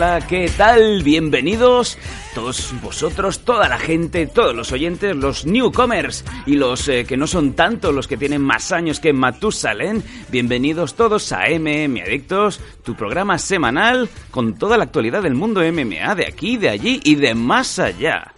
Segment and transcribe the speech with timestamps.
[0.00, 1.02] Hola, ¿qué tal?
[1.02, 1.98] Bienvenidos
[2.34, 7.26] todos vosotros, toda la gente, todos los oyentes, los newcomers y los eh, que no
[7.26, 10.02] son tanto, los que tienen más años que Matusalén.
[10.30, 16.14] Bienvenidos todos a MM Adictos, tu programa semanal con toda la actualidad del mundo MMA,
[16.14, 18.32] de aquí, de allí y de más allá.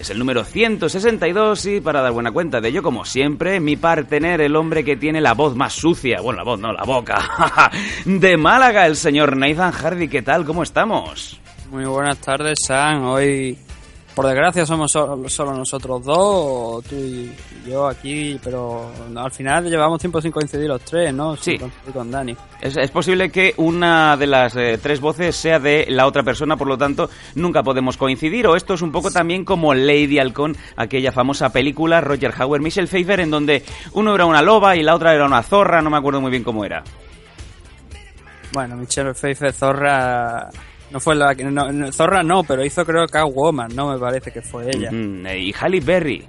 [0.00, 4.40] Es el número 162 y para dar buena cuenta de ello, como siempre, mi partener,
[4.40, 7.70] el hombre que tiene la voz más sucia, bueno, la voz no, la boca,
[8.06, 10.08] de Málaga, el señor Nathan Hardy.
[10.08, 10.46] ¿Qué tal?
[10.46, 11.38] ¿Cómo estamos?
[11.70, 13.04] Muy buenas tardes, Sam.
[13.08, 13.58] Hoy,
[14.14, 17.32] por desgracia, somos solo, solo nosotros dos, tú y
[17.66, 21.36] yo aquí, pero no, al final llevamos tiempo sin coincidir los tres, ¿no?
[21.36, 21.52] Sí.
[21.52, 22.36] Sin coincidir con Dani.
[22.60, 26.56] Es, es posible que una de las eh, tres voces sea de la otra persona,
[26.56, 28.46] por lo tanto, nunca podemos coincidir.
[28.46, 32.88] O esto es un poco también como Lady Halcón, aquella famosa película, Roger Hauer, Michelle
[32.88, 35.98] Pfeiffer, en donde uno era una loba y la otra era una zorra, no me
[35.98, 36.82] acuerdo muy bien cómo era.
[38.52, 40.50] Bueno, Michelle Pfeiffer, Zorra...
[40.90, 41.44] No fue la que...
[41.44, 43.92] no, no, Zorra no, pero hizo creo que Woman, ¿no?
[43.92, 44.90] Me parece que fue ella.
[44.90, 46.26] Mm, y Halle Berry.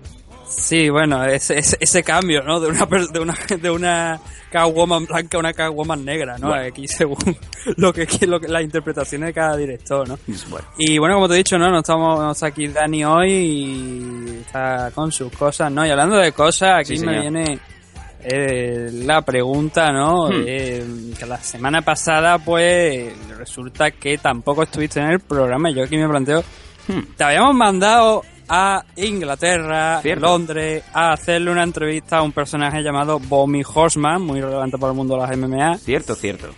[0.48, 2.60] Sí, bueno, ese, ese, ese cambio, ¿no?
[2.60, 4.20] De una, de una, de una
[4.52, 6.50] Catwoman blanca a una Catwoman negra, ¿no?
[6.50, 6.66] Bueno.
[6.66, 7.18] Aquí según
[7.78, 10.20] lo que, lo que, la interpretación de cada director, ¿no?
[10.50, 11.70] Bueno, Y bueno, como te he dicho, ¿no?
[11.70, 15.86] No estamos, no está aquí Dani hoy y está con sus cosas, ¿no?
[15.86, 17.32] Y hablando de cosas, aquí Sí, me señor.
[17.32, 17.60] viene
[18.24, 20.28] eh, la pregunta, ¿no?
[20.30, 20.44] Hmm.
[20.46, 20.86] Eh,
[21.18, 26.08] que la semana pasada, pues, resulta que tampoco estuviste en el programa yo aquí me
[26.08, 26.44] planteo,
[26.88, 27.14] Hmm.
[27.16, 30.26] te habíamos mandado a Inglaterra, Cierto.
[30.26, 34.98] Londres, a hacerle una entrevista a un personaje llamado Bommy Horseman, muy relevante para el
[34.98, 35.78] mundo de las MMA.
[35.78, 36.50] cierto, cierto.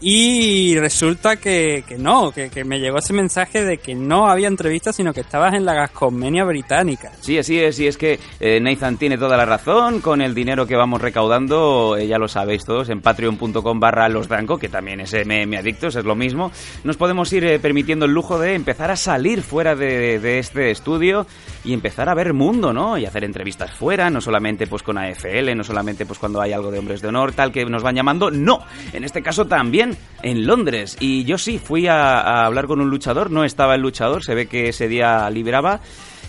[0.00, 4.46] Y resulta que, que no, que, que me llegó ese mensaje de que no había
[4.46, 7.12] entrevista, sino que estabas en la gascomenia británica.
[7.20, 10.66] Sí, así es, y es que eh, Nathan tiene toda la razón, con el dinero
[10.66, 14.28] que vamos recaudando, eh, ya lo sabéis todos, en patreon.com barra los
[14.60, 16.52] que también es MM Adictos, es lo mismo,
[16.84, 21.26] nos podemos ir permitiendo el lujo de empezar a salir fuera de, de este estudio
[21.68, 22.96] y empezar a ver mundo, ¿no?
[22.96, 26.70] Y hacer entrevistas fuera, no solamente pues con AFL, no solamente pues cuando hay algo
[26.70, 28.64] de hombres de honor, tal que nos van llamando, no,
[28.94, 33.30] en este caso también en Londres, y yo sí, fui a, hablar con un luchador,
[33.30, 35.82] no estaba el luchador, se ve que ese día libraba,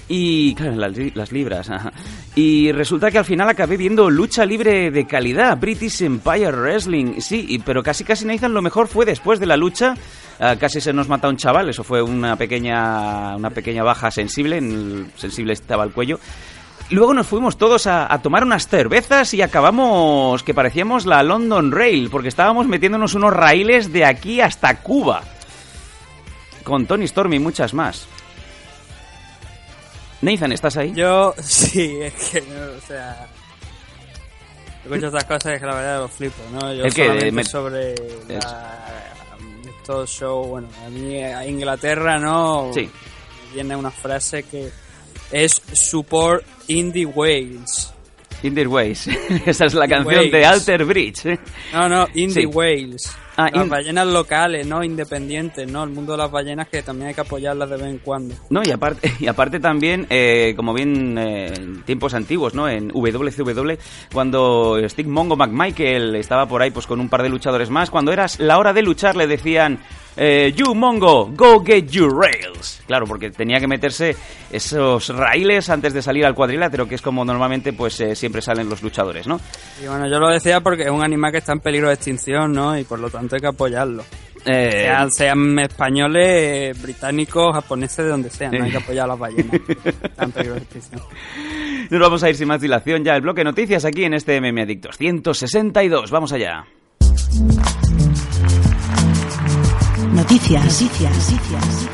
[0.10, 1.70] y claro, las, las libras.
[1.70, 1.94] ajá.
[2.36, 7.22] Y resulta que al final acabé viendo lucha libre de calidad, British Empire Wrestling.
[7.22, 9.96] Sí, pero casi casi Nathan lo mejor fue después de la lucha.
[10.40, 14.58] Ah, casi se nos mata un chaval, eso fue una pequeña una pequeña baja sensible,
[14.58, 16.20] en el- sensible estaba el cuello.
[16.92, 21.72] Luego nos fuimos todos a, a tomar unas cervezas y acabamos que parecíamos la London
[21.72, 25.22] Rail, porque estábamos metiéndonos unos raíles de aquí hasta Cuba.
[26.64, 28.08] Con Tony Storm y muchas más.
[30.22, 30.92] Nathan, ¿estás ahí?
[30.94, 33.28] Yo, sí, es que, no, o sea...
[34.84, 36.74] Escucho estas cosas que la verdad lo flipo, ¿no?
[36.74, 37.96] Yo El que, solamente me- sobre
[38.28, 38.80] la,
[39.82, 42.72] estos shows, bueno, a mí a Inglaterra, ¿no?
[42.74, 42.90] Sí.
[43.54, 44.70] Viene una frase que
[45.32, 47.94] es support indie whales.
[48.42, 49.08] Indie Ways.
[49.46, 50.46] Esa es la Indie canción de Ways.
[50.48, 51.26] Alter Bridge.
[51.26, 51.40] ¿eh?
[51.74, 52.46] No, no, indie Sí.
[52.46, 53.12] whales.
[53.40, 54.84] Ah, las in- ballenas locales, ¿no?
[54.84, 55.84] Independientes, ¿no?
[55.84, 58.36] El mundo de las ballenas que también hay que apoyarlas de vez en cuando.
[58.50, 62.68] No, y aparte, y aparte también, eh, como bien eh, en tiempos antiguos, ¿no?
[62.70, 63.78] En WCW,
[64.14, 68.12] cuando Steve Mongo McMichael estaba por ahí pues con un par de luchadores más, cuando
[68.12, 69.80] era la hora de luchar le decían,
[70.22, 72.82] eh, you Mongo, go get your rails.
[72.86, 74.18] Claro, porque tenía que meterse
[74.52, 78.68] esos raíles antes de salir al cuadrilátero, que es como normalmente pues eh, siempre salen
[78.68, 79.40] los luchadores, ¿no?
[79.82, 82.52] Y bueno, yo lo decía porque es un animal que está en peligro de extinción,
[82.52, 82.78] ¿no?
[82.78, 84.04] Y por lo tanto hay que apoyarlo.
[84.46, 88.52] Eh, Sean, sean españoles, británicos, japoneses, de donde sean.
[88.52, 89.54] No hay que apoyar a las ballenas.
[89.54, 91.02] Están en peligro de extinción.
[91.90, 94.64] Nos vamos a ir sin más dilación ya el bloque noticias aquí en este MM
[94.64, 96.12] Adictos 162.
[96.12, 96.66] Vamos allá.
[100.30, 100.82] Noticias.
[100.82, 101.90] Noticias.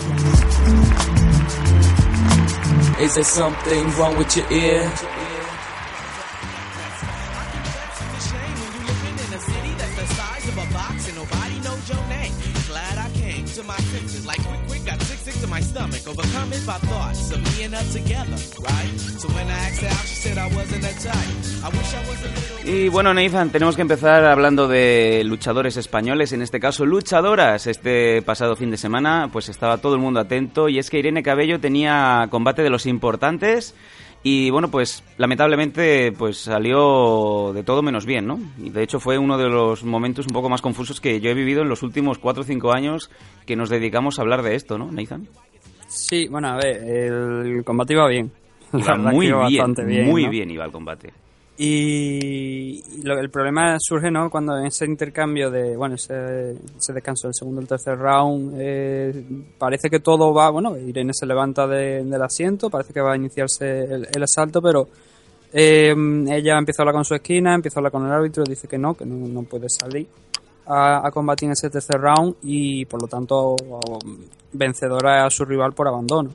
[3.00, 5.15] Is there something wrong with your ear?
[22.66, 27.68] Y bueno, Nathan, tenemos que empezar hablando de luchadores españoles, en este caso luchadoras.
[27.68, 31.24] Este pasado fin de semana, pues estaba todo el mundo atento y es que Irene
[31.24, 33.76] Cabello tenía combate de los importantes
[34.24, 38.40] y bueno, pues lamentablemente pues salió de todo menos bien, ¿no?
[38.58, 41.36] Y de hecho fue uno de los momentos un poco más confusos que yo he
[41.36, 43.12] vivido en los últimos 4 o 5 años
[43.46, 45.28] que nos dedicamos a hablar de esto, ¿no, Nathan?
[45.96, 48.32] Sí, bueno, a ver, el combate iba bien.
[48.74, 50.30] Iba muy iba bien, bastante bien, muy ¿no?
[50.30, 51.14] bien iba el combate.
[51.58, 54.30] Y lo- el problema surge, ¿no?
[54.30, 59.24] Cuando en ese intercambio de, bueno, ese, ese descanso del segundo al tercer round, eh,
[59.58, 63.16] parece que todo va, bueno, Irene se levanta de- del asiento, parece que va a
[63.16, 64.88] iniciarse el, el asalto, pero
[65.54, 65.96] eh,
[66.30, 68.78] ella empieza a hablar con su esquina, empieza a hablar con el árbitro, dice que
[68.78, 70.08] no, que no, no puede salir
[70.68, 73.56] a, a combatir en ese tercer round y por lo tanto
[74.54, 76.32] vencedora a su rival por abandono.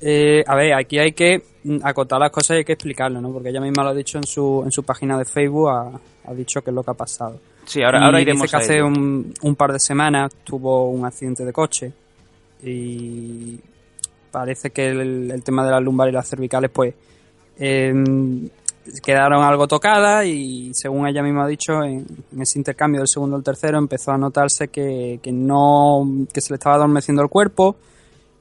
[0.00, 3.32] Eh, a ver, aquí hay que mm, acotar las cosas y hay que explicarlo, ¿no?
[3.32, 6.34] Porque ella misma lo ha dicho en su, en su página de Facebook, ha, ha
[6.34, 7.40] dicho qué es lo que ha pasado.
[7.64, 10.90] Sí, ahora, Y ahora dice iremos que a hace un, un par de semanas tuvo
[10.90, 11.92] un accidente de coche
[12.62, 13.58] y
[14.30, 16.94] parece que el, el tema de las lumbares y las cervicales, pues,
[17.58, 18.48] em,
[19.02, 22.06] quedaron algo tocadas y según ella misma ha dicho, en,
[22.40, 26.56] ese intercambio del segundo al tercero empezó a notarse que, que no, que se le
[26.56, 27.76] estaba adormeciendo el cuerpo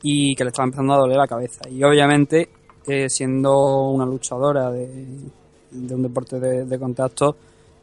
[0.02, 1.68] y que le estaba empezando a doler la cabeza.
[1.70, 2.50] Y obviamente,
[2.86, 4.86] eh, siendo una luchadora de,
[5.72, 7.36] un deporte de, contacto,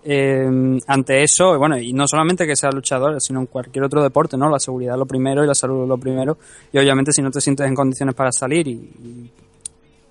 [0.04, 4.36] eh, ante eso, bueno, y no solamente que sea luchadora, sino en cualquier otro deporte,
[4.36, 4.48] ¿no?
[4.48, 6.38] La seguridad lo primero y la salud lo primero.
[6.72, 9.30] Y obviamente si no te sientes en condiciones para salir y, y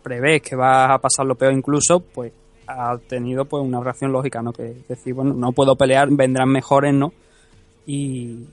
[0.02, 2.34] prevés que vas a pasar lo peor incluso, pues
[2.72, 4.54] ha tenido pues una reacción lógica, ¿no?
[4.54, 7.14] Que decir, bueno, no puedo pelear, vendrán mejores, ¿no?
[7.86, 8.46] Y,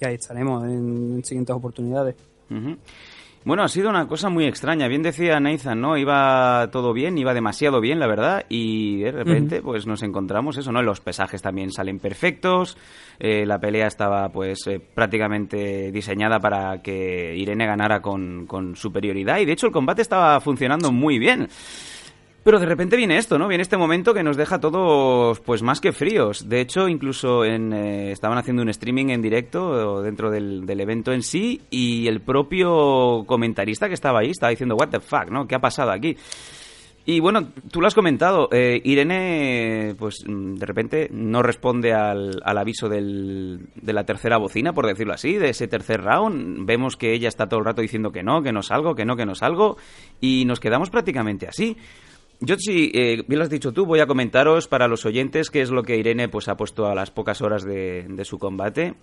[0.00, 2.16] y ahí estaremos en, en siguientes oportunidades.
[3.42, 4.86] Bueno, ha sido una cosa muy extraña.
[4.86, 5.96] Bien decía Nathan, ¿no?
[5.96, 10.72] Iba todo bien, iba demasiado bien, la verdad, y de repente, pues nos encontramos eso,
[10.72, 10.82] ¿no?
[10.82, 12.76] Los pesajes también salen perfectos,
[13.18, 19.38] eh, la pelea estaba, pues, eh, prácticamente diseñada para que Irene ganara con, con superioridad,
[19.38, 21.48] y de hecho el combate estaba funcionando muy bien.
[22.42, 23.48] Pero de repente viene esto, ¿no?
[23.48, 26.48] Viene este momento que nos deja todos, pues, más que fríos.
[26.48, 31.12] De hecho, incluso en, eh, estaban haciendo un streaming en directo o dentro del, evento
[31.12, 35.46] en sí y el propio comentarista que estaba ahí estaba diciendo, what the fuck, ¿no?
[35.46, 36.16] ¿Qué ha pasado aquí?
[37.04, 42.40] Y bueno, tú lo has comentado, eh, Irene, pues mm, de repente no responde al,
[42.42, 46.64] al aviso del, de la tercera bocina, por decirlo así, de ese tercer round.
[46.66, 49.16] Vemos que ella está todo el rato diciendo que no, que no salgo, que no,
[49.16, 49.76] que no salgo,
[50.20, 51.76] y nos quedamos prácticamente así.
[52.40, 55.60] Yo, si eh, bien lo has dicho tú, voy a comentaros para los oyentes qué
[55.60, 58.94] es lo que Irene pues, ha puesto a las pocas horas de, de su combate.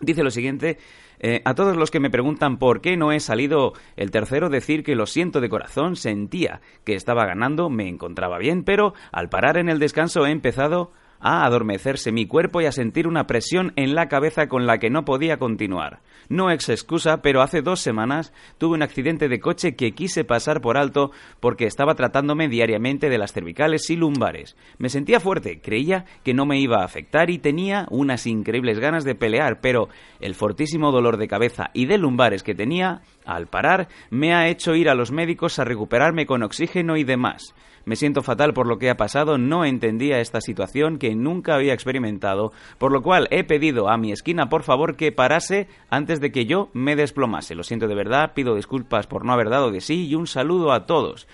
[0.00, 0.78] Dice lo siguiente,
[1.18, 4.82] eh, a todos los que me preguntan por qué no he salido el tercero, decir
[4.82, 9.58] que lo siento de corazón, sentía que estaba ganando, me encontraba bien, pero al parar
[9.58, 13.94] en el descanso he empezado a adormecerse mi cuerpo y a sentir una presión en
[13.94, 16.00] la cabeza con la que no podía continuar.
[16.28, 20.60] No es excusa, pero hace dos semanas tuve un accidente de coche que quise pasar
[20.60, 21.10] por alto
[21.40, 24.56] porque estaba tratándome diariamente de las cervicales y lumbares.
[24.78, 29.04] Me sentía fuerte, creía que no me iba a afectar y tenía unas increíbles ganas
[29.04, 29.88] de pelear, pero
[30.20, 33.02] el fortísimo dolor de cabeza y de lumbares que tenía
[33.34, 37.54] al parar me ha hecho ir a los médicos a recuperarme con oxígeno y demás.
[37.84, 41.72] Me siento fatal por lo que ha pasado, no entendía esta situación que nunca había
[41.72, 46.30] experimentado, por lo cual he pedido a mi esquina por favor que parase antes de
[46.30, 47.54] que yo me desplomase.
[47.54, 50.72] Lo siento de verdad, pido disculpas por no haber dado de sí y un saludo
[50.72, 51.26] a todos.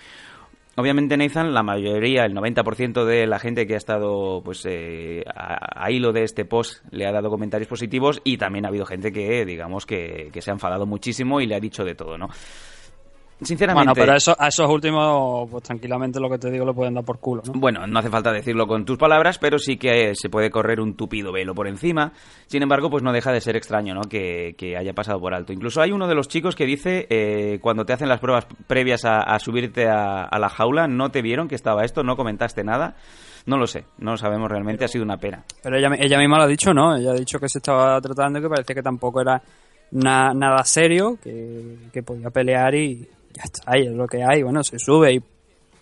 [0.79, 5.89] Obviamente, Nathan, la mayoría, el 90% de la gente que ha estado pues eh, a,
[5.89, 9.43] hilo de este post le ha dado comentarios positivos y también ha habido gente que,
[9.43, 12.29] digamos, que se ha enfadado muchísimo y le ha dicho de todo, ¿no?
[13.41, 13.89] Sinceramente.
[13.89, 17.03] Bueno, pero eso, a esos últimos, pues tranquilamente lo que te digo le pueden dar
[17.03, 17.53] por culo, ¿no?
[17.53, 20.95] Bueno, no hace falta decirlo con tus palabras, pero sí que se puede correr un
[20.95, 22.13] tupido velo por encima.
[22.47, 24.01] Sin embargo, pues no deja de ser extraño, ¿no?
[24.01, 25.53] Que, que haya pasado por alto.
[25.53, 29.05] Incluso hay uno de los chicos que dice, eh, cuando te hacen las pruebas previas
[29.05, 32.63] a, a subirte a, a la jaula, no te vieron que estaba esto, no comentaste
[32.63, 32.95] nada.
[33.45, 35.43] No lo sé, no lo sabemos realmente, ha sido una pena.
[35.63, 36.97] Pero ella, ella misma lo ha dicho, ¿no?
[36.97, 39.41] Ella ha dicho que se estaba tratando y que parecía que tampoco era
[39.91, 44.43] na- nada serio, que, que podía pelear y ya está, ahí es lo que hay.
[44.43, 45.21] Bueno, se sube y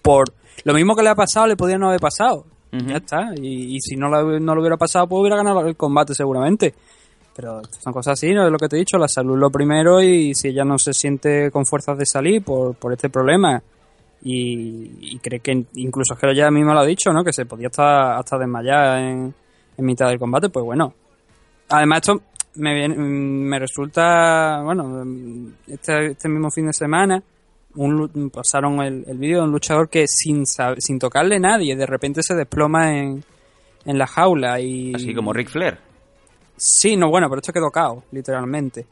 [0.01, 0.25] por
[0.63, 2.45] lo mismo que le ha pasado, le podía no haber pasado.
[2.88, 3.29] Ya está.
[3.41, 6.74] Y, y si no, lo- no lo hubiera pasado, pues hubiera ganado el combate seguramente.
[7.35, 8.45] Pero son cosas así, ¿no?
[8.45, 10.93] Es lo que te he dicho, la salud lo primero y si ella no se
[10.93, 13.62] siente con fuerzas de salir por, por este problema
[14.24, 17.24] y, y cree que incluso es que ella misma lo ha dicho, ¿no?
[17.24, 19.33] Que se podía estar hasta desmayar en,
[19.77, 20.93] en mitad del combate, pues bueno.
[21.69, 22.21] Además esto
[22.55, 27.21] me, viene- mm, me resulta, bueno, mm, este, este mismo fin de semana
[27.75, 31.86] un, pasaron el, el vídeo de un luchador que sin, sin tocarle a nadie, de
[31.86, 33.24] repente se desploma en,
[33.86, 34.94] en la jaula y...
[34.96, 35.77] Así como Ric Flair.
[36.58, 38.86] Sí, no, bueno, pero esto quedó caos, literalmente.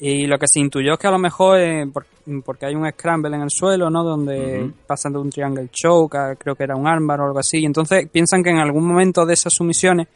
[0.00, 2.06] Y lo que se intuyó es que a lo mejor, eh, por-
[2.44, 4.02] porque hay un scramble en el suelo, ¿no?
[4.02, 4.72] Donde Ujú.
[4.86, 7.58] pasan de un triangle choke, a- creo que era un armbar o algo así.
[7.60, 10.08] Y entonces piensan que en algún momento de esas sumisiones,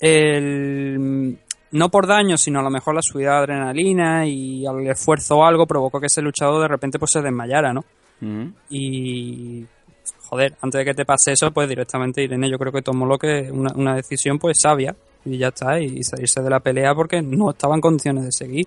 [0.00, 1.38] el,
[1.76, 5.44] no por daño, sino a lo mejor la subida de adrenalina y al esfuerzo o
[5.44, 7.84] algo provocó que ese luchador de repente pues se desmayara, ¿no?
[8.22, 8.50] Ujú.
[8.70, 9.66] y
[10.28, 13.18] joder, antes de que te pase eso, pues directamente Irene yo creo que tomó lo
[13.18, 17.20] que una, una decisión pues sabia y ya está, y salirse de la pelea porque
[17.20, 18.66] no estaba en condiciones de seguir.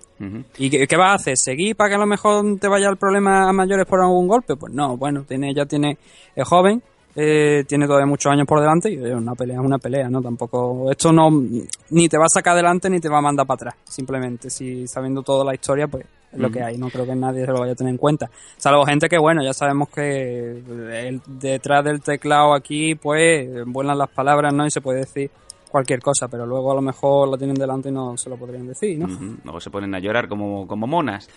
[0.58, 1.38] ¿Y qué, qué vas a hacer?
[1.38, 4.56] ¿Seguir para que a lo mejor te vaya el problema a mayores por algún golpe?
[4.56, 5.96] Pues no, bueno, tiene ya tiene
[6.36, 6.82] es joven,
[7.16, 10.20] eh, tiene todavía muchos años por delante y una pelea es una pelea, ¿no?
[10.22, 11.30] Tampoco, esto no,
[11.90, 14.86] ni te va a sacar adelante ni te va a mandar para atrás, simplemente, si
[14.86, 17.58] sabiendo toda la historia, pues es lo que hay, no creo que nadie se lo
[17.58, 18.30] vaya a tener en cuenta.
[18.56, 20.62] Salvo gente que, bueno, ya sabemos que
[21.08, 24.64] el- detrás del teclado aquí, pues, vuelan las palabras, ¿no?
[24.64, 25.28] Y se puede decir
[25.68, 28.66] cualquier cosa, pero luego a lo mejor lo tienen delante y no se lo podrían
[28.68, 29.06] decir, ¿no?
[29.44, 31.28] Luego se ponen a llorar como, como monas.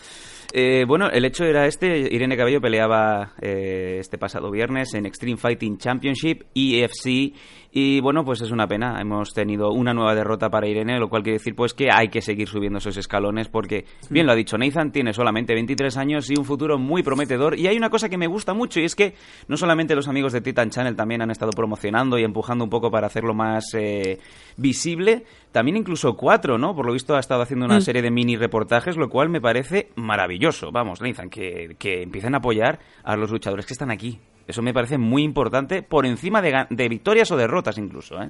[0.55, 1.97] Eh, bueno, el hecho era este.
[2.13, 7.33] Irene Cabello peleaba eh, este pasado viernes en Extreme Fighting Championship, EFC.
[7.75, 9.01] Y bueno, pues es una pena.
[9.01, 12.21] Hemos tenido una nueva derrota para Irene, lo cual quiere decir pues que hay que
[12.21, 16.35] seguir subiendo esos escalones porque, bien lo ha dicho Nathan, tiene solamente 23 años y
[16.37, 17.57] un futuro muy prometedor.
[17.57, 19.15] Y hay una cosa que me gusta mucho y es que
[19.47, 22.91] no solamente los amigos de Titan Channel también han estado promocionando y empujando un poco
[22.91, 24.19] para hacerlo más eh,
[24.55, 26.75] visible, también incluso cuatro, ¿no?
[26.75, 29.89] Por lo visto ha estado haciendo una serie de mini reportajes, lo cual me parece
[29.95, 30.71] maravilloso.
[30.71, 34.19] Vamos, Nathan, que, que empiecen a apoyar a los luchadores que están aquí.
[34.47, 38.29] Eso me parece muy importante, por encima de, de victorias o derrotas incluso, ¿eh?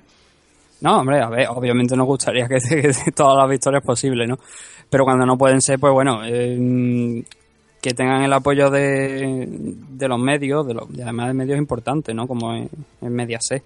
[0.81, 4.37] No, hombre, a ver, obviamente nos gustaría que, que todas las victorias posibles, ¿no?
[4.89, 7.23] Pero cuando no pueden ser, pues bueno, eh,
[7.81, 12.27] que tengan el apoyo de, de los medios, de los, además de medios importantes, ¿no?
[12.27, 12.69] Como en,
[13.01, 13.63] en Mediaset.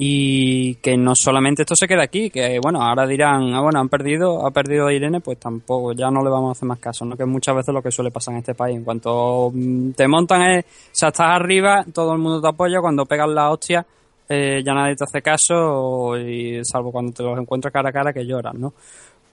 [0.00, 3.88] Y que no solamente esto se queda aquí, que bueno, ahora dirán, ah, bueno, han
[3.88, 7.16] perdido, ha perdido Irene, pues tampoco, ya no le vamos a hacer más caso, ¿no?
[7.16, 8.76] Que muchas veces lo que suele pasar en este país.
[8.76, 12.80] En cuanto mm, te montan, es, o sea, estás arriba, todo el mundo te apoya,
[12.80, 13.84] cuando pegas la hostia,
[14.28, 18.12] eh, ya nadie te hace caso, y salvo cuando te los encuentras cara a cara
[18.12, 18.72] que lloras, ¿no?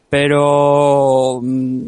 [0.10, 1.86] Pero mm,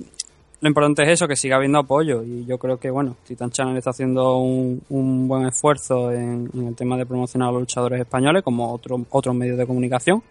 [0.59, 2.23] lo importante es eso, que siga habiendo apoyo.
[2.23, 6.75] Y yo creo que, bueno, Titan Channel está haciendo un, un buen esfuerzo en, el
[6.75, 10.23] tema de promocionar a los luchadores españoles, como otro, otros medios de comunicación.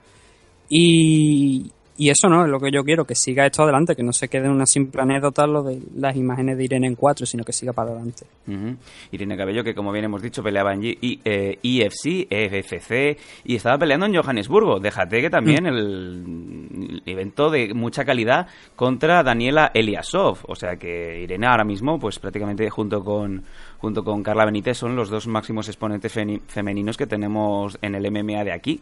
[0.69, 4.13] Y, y eso no es lo que yo quiero, que siga esto adelante, que no
[4.13, 7.53] se quede una simple anécdota lo de las imágenes de Irene en cuatro, sino que
[7.53, 8.27] siga para adelante.
[8.47, 8.77] Ujú.
[9.13, 13.57] Irene Cabello, que como bien hemos dicho, peleaba en G- I- eh, IFC, EFC y
[13.57, 14.79] estaba peleando en Johannesburgo.
[14.81, 20.39] Déjate que también el evento de mucha calidad contra Daniela Eliasov.
[20.49, 23.43] O sea que Irene ahora mismo, pues prácticamente junto con,
[23.79, 26.13] junto con Carla Benítez, son los dos máximos exponentes
[26.47, 28.81] femeninos que tenemos en el MMA de aquí.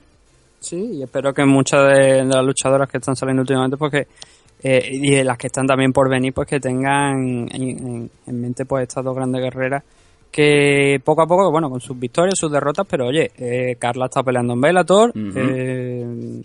[0.65, 4.07] Sí, y espero que muchas de, de las luchadoras que están saliendo últimamente, pues que,
[4.63, 8.41] eh, y de las que están también por venir, pues que tengan en, en- en
[8.41, 9.83] mente pues estas dos grandes guerreras
[10.33, 14.23] que poco a poco, bueno, con sus victorias, sus derrotas, pero oye, eh, Carla está
[14.23, 16.43] peleando en Bellator, eh,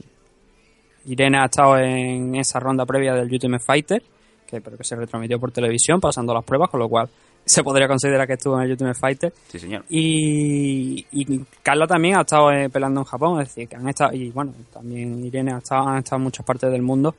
[1.07, 4.03] Irene ha estado en esa ronda previa del Ultimate Fighter,
[4.45, 7.09] que pero que se retransmitió por televisión, pasando las pruebas, con lo cual
[7.49, 9.33] se podría considerar que estuvo en el Ultimate Fighter.
[9.47, 9.83] Sí, señor.
[9.89, 14.13] Y, y Carla también ha estado eh, peleando en Japón, es decir, que han estado,
[14.13, 17.15] y bueno, también Irene ha estado, han estado en muchas partes del mundo.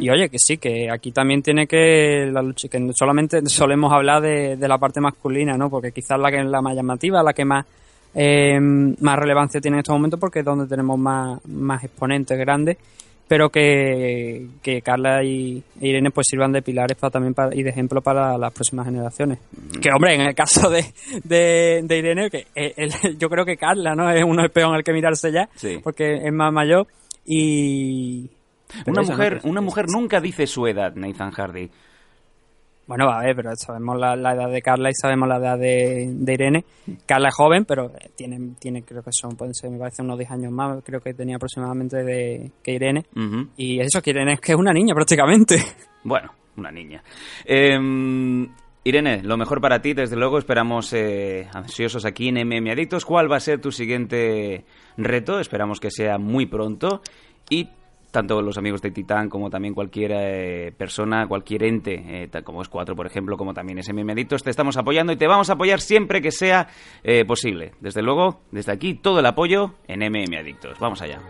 [0.00, 4.22] Y oye, que sí, que aquí también tiene que la lucha, que solamente solemos hablar
[4.22, 5.68] de, de la parte masculina, ¿no?
[5.68, 7.66] Porque quizás la que es la más llamativa, la que más
[8.14, 12.78] eh, más relevancia tiene en estos momentos, porque es donde tenemos más, más exponentes grandes.
[13.26, 17.62] Pero que, que Carla y e Irene pues sirvan de pilares para, también para, y
[17.62, 19.38] de ejemplo para las próximas generaciones.
[19.80, 20.84] Que hombre, en el caso de,
[21.24, 22.88] de, de Irene, que eh,
[23.18, 25.78] yo creo que Carla no es uno peón al que mirarse ya, Sí.
[25.82, 26.86] porque es más mayor
[27.24, 28.28] y...
[28.86, 31.70] Una mujer, una mujer nunca dice su edad, Nathan Hardy.
[32.86, 36.10] Bueno, a ver, pero sabemos la, la edad de Carla y sabemos la edad de,
[36.12, 36.64] de Irene.
[37.06, 40.30] Carla es joven, pero tiene, tiene creo que son, pueden ser, me parece, unos 10
[40.30, 43.06] años más, creo que tenía aproximadamente de que Irene.
[43.16, 43.48] Ujú.
[43.56, 45.56] Y eso, que Irene es que es una niña prácticamente.
[46.04, 47.02] Bueno, una niña.
[47.46, 47.78] Eh,
[48.86, 53.06] Irene, lo mejor para ti, desde luego, esperamos eh, ansiosos aquí en MM Adictos.
[53.06, 54.66] ¿Cuál va a ser tu siguiente
[54.98, 55.40] reto?
[55.40, 57.00] Esperamos que sea muy pronto.
[57.48, 57.70] Y
[58.14, 62.68] tanto los amigos de Titán como también cualquier eh, persona, cualquier ente, eh, como es
[62.68, 65.80] 4, por ejemplo, como también es Adictos, te estamos apoyando y te vamos a apoyar
[65.80, 66.68] siempre que sea
[67.02, 67.72] eh, posible.
[67.80, 70.78] Desde luego, desde aquí, todo el apoyo en MM Adictos.
[70.78, 71.20] Vamos allá.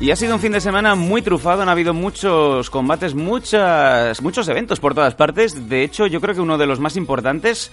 [0.00, 4.46] Y ha sido un fin de semana muy trufado, han habido muchos combates, muchas, muchos
[4.48, 5.68] eventos por todas partes.
[5.68, 7.72] De hecho, yo creo que uno de los más importantes,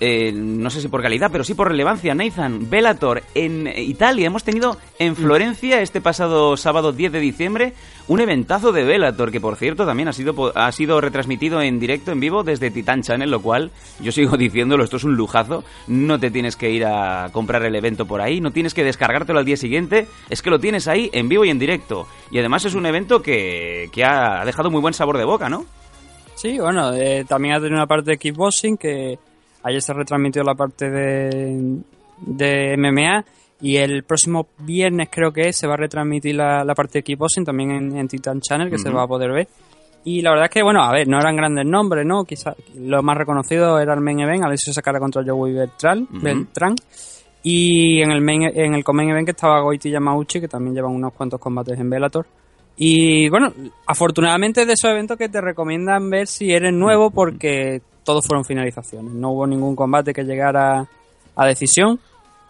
[0.00, 4.26] eh, no sé si por calidad, pero sí por relevancia, Nathan, Bellator en Italia.
[4.26, 7.74] Hemos tenido en Florencia este pasado sábado 10 de diciembre
[8.08, 12.12] un eventazo de Bellator, que por cierto también ha sido, ha sido retransmitido en directo,
[12.12, 13.70] en vivo, desde Titan Channel, lo cual
[14.00, 15.64] yo sigo diciéndolo, esto es un lujazo.
[15.86, 19.38] No te tienes que ir a comprar el evento por ahí, no tienes que descargártelo
[19.38, 22.06] al día siguiente, es que lo tienes ahí en vivo y en directo.
[22.30, 25.64] Y además es un evento que, que ha dejado muy buen sabor de boca, ¿no?
[26.34, 29.18] Sí, bueno, eh, también ha tenido una parte de kickboxing que
[29.64, 31.78] ayer se retransmitió la parte de,
[32.20, 33.24] de MMA
[33.60, 37.02] y el próximo viernes creo que es, se va a retransmitir la, la parte de
[37.02, 39.48] kickboxing también en, en Titan Channel que se va a poder ver.
[40.06, 42.24] Y la verdad es que, bueno, a ver, no eran grandes nombres, ¿no?
[42.24, 46.20] Quizá lo más reconocido era el main event, Alessio Sakara contra Joey Beltrán, Ujú.
[46.20, 46.74] Beltrán.
[47.42, 50.92] Y en el main, en el main event que estaba Goiti Yamauchi, que también llevan
[50.92, 52.26] unos cuantos combates en Bellator.
[52.76, 53.52] Y bueno,
[53.86, 59.12] afortunadamente de esos eventos que te recomiendan ver si eres nuevo porque todos fueron finalizaciones.
[59.12, 60.86] No hubo ningún combate que llegara
[61.34, 61.98] a decisión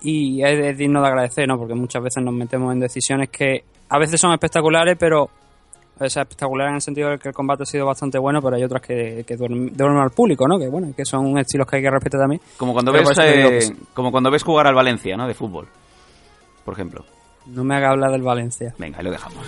[0.03, 1.57] y es, es digno de agradecer, ¿no?
[1.59, 5.31] Porque muchas veces nos metemos en decisiones que a veces son espectaculares, pero
[5.99, 8.57] o sea, espectacular en el sentido de que el combate ha sido bastante bueno, pero
[8.57, 10.59] hay otras que, que duermen, duermen al público, ¿no?
[10.59, 12.41] Que bueno, que son estilos que hay que respetar también.
[12.57, 15.29] Como cuando Pero ves eh, que como cuando ves jugar al Valencia, ¿no?
[15.29, 15.69] De fútbol,
[16.65, 17.05] por ejemplo.
[17.47, 18.75] No me haga hablar del Valencia.
[18.79, 19.47] Venga, ahí lo dejamos.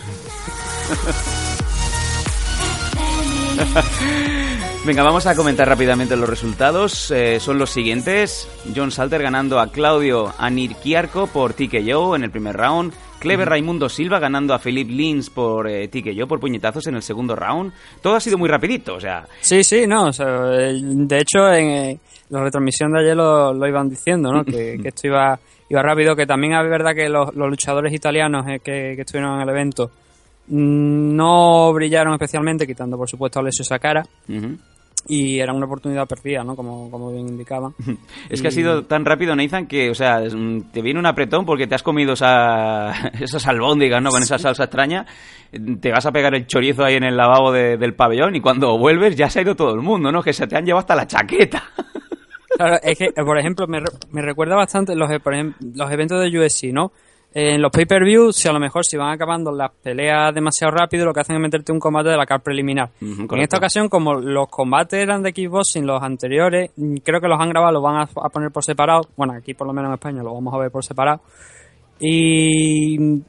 [4.86, 7.10] Venga, vamos a comentar rápidamente los resultados.
[7.10, 8.48] Eh, son los siguientes.
[8.74, 12.94] John Salter ganando a Claudio Anirquiarco por TKO en el primer round.
[13.18, 17.34] Clever Raimundo Silva ganando a Philip Lins por eh, TKO, por puñetazos en el segundo
[17.34, 17.72] round.
[18.00, 19.26] Todo ha sido muy rapidito, o sea...
[19.40, 21.98] Sí, sí, no, o sea, eh, de hecho en eh,
[22.30, 24.44] la retransmisión de ayer lo, lo iban diciendo, ¿no?
[24.44, 25.36] Que, que esto iba,
[25.68, 29.34] iba rápido, que también es verdad que los, los luchadores italianos eh, que, que estuvieron
[29.36, 29.90] en el evento
[30.46, 34.56] mm, no brillaron especialmente, quitando por supuesto a Alessio Sakara, ujú.
[35.08, 36.56] Y era una oportunidad perdida, ¿no?
[36.56, 37.74] Como, como bien indicaban.
[38.28, 40.20] Es que ha sido tan rápido, Nathan, que, o sea,
[40.72, 42.90] te viene un apretón porque te has comido esa,
[43.20, 44.10] esas albóndigas, ¿no?
[44.10, 45.06] Con esa salsa extraña.
[45.80, 48.76] Te vas a pegar el chorizo ahí en el lavabo de- del pabellón y cuando
[48.78, 50.22] vuelves ya se ha ido todo el mundo, ¿no?
[50.22, 51.62] Que se te han llevado hasta la chaqueta.
[52.56, 56.38] Claro, es que, por ejemplo, me, re- me recuerda bastante los, por los eventos de
[56.38, 56.90] UFC, ¿no?
[57.38, 61.12] En los pay-per-view, si a lo mejor si van acabando las peleas demasiado rápido, lo
[61.12, 62.88] que hacen es meterte un combate de la card preliminar.
[62.98, 67.38] En esta ocasión, como los combates eran de kickboxing, los anteriores, mm, creo que los
[67.38, 69.02] han grabado, los van a, a poner por separado.
[69.18, 71.20] Bueno, aquí por lo menos en España lo vamos a ver por separado.
[72.00, 73.20] Y mm,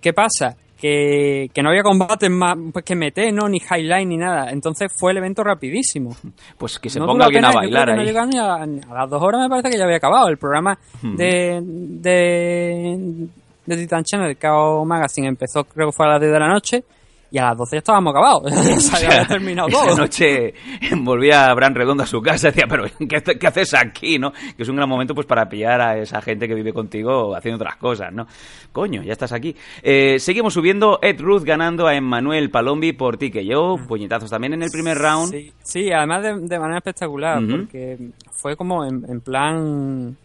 [0.00, 0.56] ¿qué pasa?
[0.80, 3.48] Que, que no había combates más pues, que meter, ¿no?
[3.48, 4.50] Ni highlight ni nada.
[4.50, 6.14] Entonces fue el evento rapidísimo.
[6.56, 8.12] Pues que se No ponga alguien a bailar no ahí.
[8.12, 10.78] ni a, ni a las dos horas me parece que ya había acabado el programa
[11.02, 13.26] de, de,
[13.66, 16.48] de Titan Channel, el KO Magazine empezó creo que fue a las 10 de la
[16.48, 16.84] noche
[17.28, 18.52] y a las 12 ya estábamos acabados.
[18.66, 19.96] Ya se había terminado Esa todo.
[19.96, 20.54] noche
[20.98, 24.32] volvía Bran Redondo a su casa y decía, pero ¿qué, hace- qué haces aquí, no?
[24.32, 27.56] Que es un gran momento pues para pillar a esa gente que vive contigo haciendo
[27.56, 28.26] otras cosas, ¿no?
[28.72, 29.56] Coño, ya estás aquí.
[29.82, 31.00] Eh, seguimos subiendo.
[31.02, 33.74] Ed Ruth ganando a Emmanuel Palombi por ti que yo.
[33.88, 35.32] Puñetazos también en el primer round.
[35.32, 37.98] Sí, sí, además de, de manera espectacular, porque
[38.30, 40.16] fue como en, en plan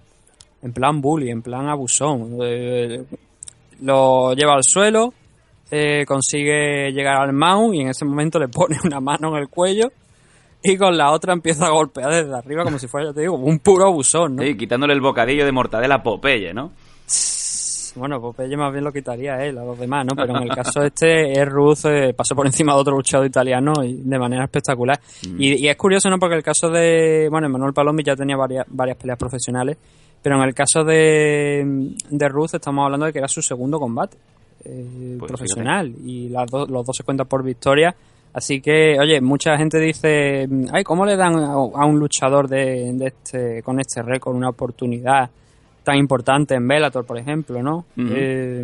[0.63, 2.37] en plan bully, en plan abusón.
[2.43, 3.03] Eh,
[3.81, 5.13] lo lleva al suelo,
[5.69, 9.49] eh, consigue llegar al mount y en ese momento le pone una mano en el
[9.49, 9.91] cuello
[10.63, 13.35] y con la otra empieza a golpear desde arriba como si fuera, ya te digo,
[13.35, 14.43] un puro abusón, ¿no?
[14.43, 16.71] Sí, quitándole el bocadillo de mortadela a Popeye, ¿no?
[17.95, 20.15] Bueno, Popeye más bien lo quitaría él a los demás, ¿no?
[20.15, 23.73] Pero en el caso este, es Ruth eh, pasó por encima de otro luchador italiano
[23.83, 24.99] y de manera espectacular.
[25.37, 26.17] Y, y es curioso, ¿no?
[26.17, 29.77] Porque el caso de, bueno, Manuel Palomi ya tenía varias, varias peleas profesionales,
[30.21, 34.17] pero en el caso de, de Ruth estamos hablando de que era su segundo combate
[34.65, 37.95] eh, Pues profesional y las dos- los dos se cuentan por victoria.
[38.33, 42.93] Así que, oye, mucha gente dice, ay, ¿cómo le dan a, a un luchador de,
[42.93, 45.29] de este, con este récord una oportunidad
[45.83, 47.77] tan importante en Bellator, por ejemplo, ¿no?
[47.97, 48.07] Ujú.
[48.15, 48.63] Eh,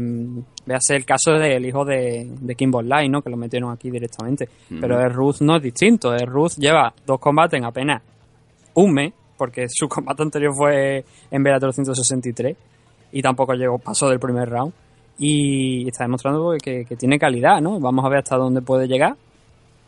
[0.68, 3.22] véase el caso del hijo de, de Kimbo Lai, ¿no?
[3.22, 4.48] Que lo metieron aquí directamente.
[4.80, 6.14] Pero el Ruth no es distinto.
[6.14, 8.02] El Ruth lleva dos combates en apenas
[8.76, 12.56] un mes, porque su combate anterior fue en Bellator 163
[13.12, 14.74] y tampoco llegó, pasó del primer round.
[15.20, 17.80] Y está demostrando que, que tiene calidad, ¿no?
[17.80, 19.16] Vamos a ver hasta dónde puede llegar.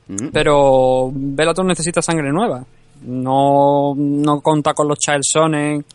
[0.07, 0.29] Mm.
[0.33, 2.65] Pero Bellator necesita sangre nueva.
[3.03, 5.85] No, no conta con los Child Sonnen,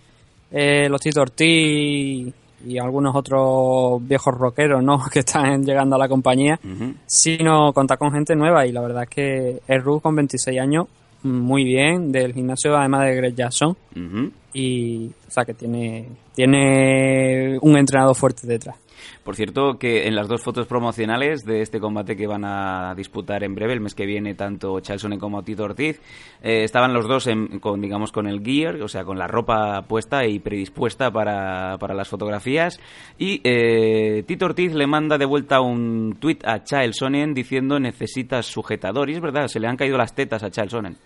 [0.50, 2.32] eh, los Tito Ortiz
[2.66, 5.04] y algunos otros viejos rockeros, ¿no?
[5.12, 6.58] Que están llegando a la compañía,
[7.06, 8.66] sino conta con gente nueva.
[8.66, 10.86] Y la verdad es que es Ruth con 26 años,
[11.24, 13.76] muy bien, del gimnasio además de Greg Jackson.
[13.96, 14.30] Ujú.
[14.52, 18.76] Y, o sea, que tiene, tiene un entrenador fuerte detrás.
[19.22, 23.42] Por cierto, que en las dos fotos promocionales de este combate que van a disputar
[23.42, 26.00] en breve, el mes que viene, tanto Chalsone como Tito Ortiz,
[26.42, 29.82] eh, estaban los dos en- con, digamos, con el gear, o sea, con la ropa
[29.82, 32.78] puesta y predispuesta para, para las fotografías.
[33.18, 38.46] Y eh, Tito Ortiz le manda de vuelta un tweet a Chael Sonnen diciendo necesitas
[38.46, 39.10] sujetador.
[39.10, 40.96] Y es verdad, se le han caído las tetas a Chael Sonnen.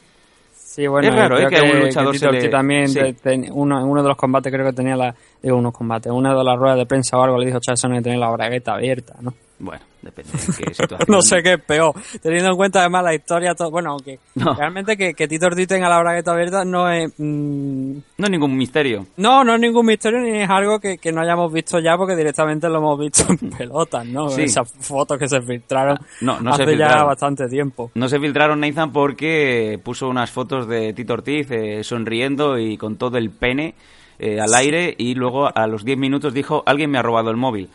[0.78, 1.50] Sí, bueno, Es raro, creo ¿eh?
[1.50, 3.00] que a un luchador Tito se le- también sí.
[3.00, 5.12] te- ten- uno, en uno de los combates creo que tenía la
[5.42, 8.00] digo unos combates una de las ruedas de prensa o algo le dijo Charlson que
[8.02, 11.00] tenía la bragueta abierta no Bueno, depende de qué situación.
[11.08, 11.92] no sé qué es peor
[12.22, 14.54] teniendo en cuenta además la historia to- bueno aunque No.
[14.54, 18.56] realmente que, que Tito Ortiz tenga la bragueta abierta no es mm, No es ningún
[18.56, 19.06] misterio.
[19.16, 22.14] no no es ningún misterio ni es algo que, que no hayamos visto ya porque
[22.14, 24.42] directamente lo hemos visto en pelotas no Sí.
[24.42, 28.60] esas fotos que se filtraron No, no se hace ya bastante tiempo No se filtraron
[28.60, 33.74] Nathan porque puso unas fotos de Tito Ortiz eh, sonriendo y con todo el pene
[34.20, 37.36] eh, al aire y luego a los 10 minutos dijo alguien me ha robado el
[37.36, 37.68] móvil.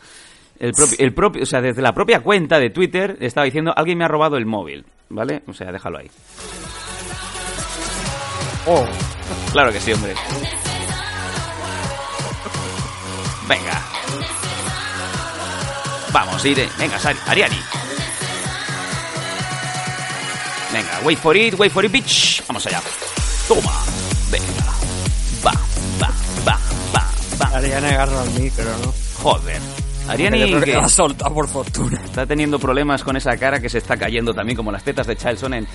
[0.60, 3.98] El propio, el propio, o sea, desde la propia cuenta de Twitter estaba diciendo alguien
[3.98, 5.42] me ha robado el móvil, ¿vale?
[5.48, 6.10] O sea, déjalo ahí.
[8.68, 8.86] oh
[9.52, 10.14] Claro que sí, hombre.
[13.48, 13.82] Venga.
[16.12, 16.70] Vamos, Ire.
[16.78, 17.58] Venga, Ariani.
[20.72, 22.44] Venga, wait for it, wait for it, bitch.
[22.48, 22.82] Vamos allá.
[23.48, 23.72] Toma.
[24.32, 24.74] Venga.
[25.46, 25.54] Va,
[26.02, 26.10] va,
[26.48, 26.60] va,
[26.96, 27.12] va,
[27.42, 27.58] va.
[27.58, 29.62] Ariana agarra al micro no Joder.
[30.08, 33.78] Ariani que la ha soltado por fortuna está teniendo problemas con esa cara que se
[33.80, 35.68] está cayendo también como las tetas de Charles Sonnen.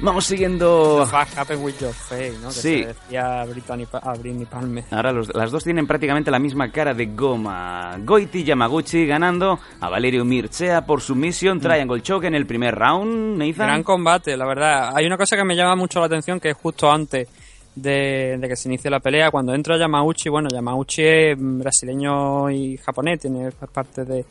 [0.00, 1.06] Vamos siguiendo...
[1.10, 2.48] What happened with your face, ¿no?
[2.48, 2.82] Que Sí.
[2.82, 4.84] se decía a a Britney Palmer.
[4.90, 7.96] Ahora los- las dos tienen prácticamente la misma cara de goma.
[8.00, 13.38] Goiti Yamaguchi ganando a Valerio Mircea por sumisión Triangle Choke en el primer round.
[13.38, 13.66] Nathan.
[13.68, 14.90] Gran combate, la verdad.
[14.94, 17.28] Hay una cosa que me llama mucho la atención que es justo antes
[17.74, 22.50] de, de que se inicie la pelea, cuando entra Yamauchi, bueno, Yamauchi es mm, brasileño
[22.50, 24.24] y japonés, tiene parte de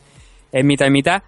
[0.52, 1.20] es mitad y mitad.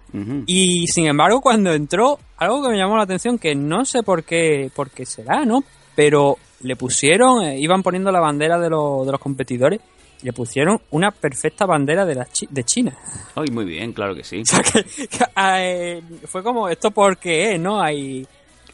[0.45, 4.23] Y sin embargo, cuando entró, algo que me llamó la atención, que no sé por
[4.23, 5.63] qué, por qué será, ¿no?
[5.95, 9.81] Pero le pusieron, eh, iban poniendo la bandera de, los de los competidores,
[10.23, 12.97] le pusieron una perfecta bandera de, la Chi- de China.
[13.35, 14.41] Ay, muy bien, claro que sí.
[14.41, 17.81] O sea, que, que, eh, fue como, ¿esto por qué es, no?
[17.81, 18.25] Hay,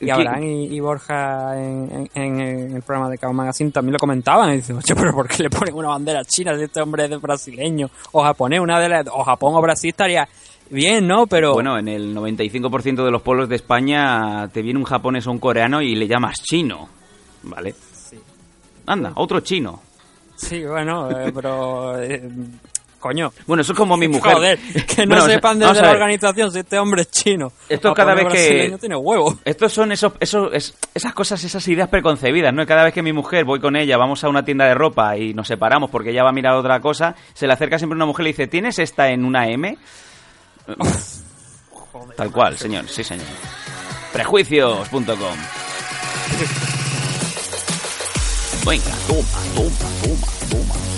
[0.07, 0.09] y.
[0.11, 4.51] Abraham y, y Borja en, en- en el programa de Kao Magazine también lo comentaban.
[4.53, 7.09] Y dicen, oye, pero ¿por qué le ponen una bandera china si este hombre es
[7.09, 7.89] de brasileño?
[8.11, 10.27] O japonés, una de las, o Japón o Brasil estaría
[10.69, 11.27] bien, ¿no?
[11.27, 15.31] Pero Bueno, en el 95% de los pueblos de España te viene un japonés o
[15.31, 16.87] un coreano y le llamas chino.
[17.43, 17.75] ¿Vale?
[18.85, 19.81] Anda, otro chino.
[20.35, 22.01] sí, bueno, eh, pero...
[22.01, 22.29] eh,
[23.03, 23.33] coño.
[23.45, 24.33] Bueno, eso es como mi mujer.
[24.33, 27.51] Joder, que no Bueno, sepan desde la organización si este hombre es chino.
[27.67, 29.37] Esto cada vez que- tiene huevo.
[29.45, 32.65] Estos son esos, esos, es- esas cosas, esas ideas preconcebidas, ¿no?
[32.65, 35.33] Cada vez que mi mujer voy con ella, vamos a una tienda de ropa y
[35.33, 38.23] nos separamos porque ella va a mirar otra cosa, se le acerca siempre una mujer
[38.23, 39.77] y le dice, ¿tienes esta en una M?
[42.15, 43.25] Tal cual, señor, sí, señor.
[44.13, 45.15] Prejuicios.com
[48.65, 49.69] Venga, toma, toma,
[50.01, 50.92] toma, toma.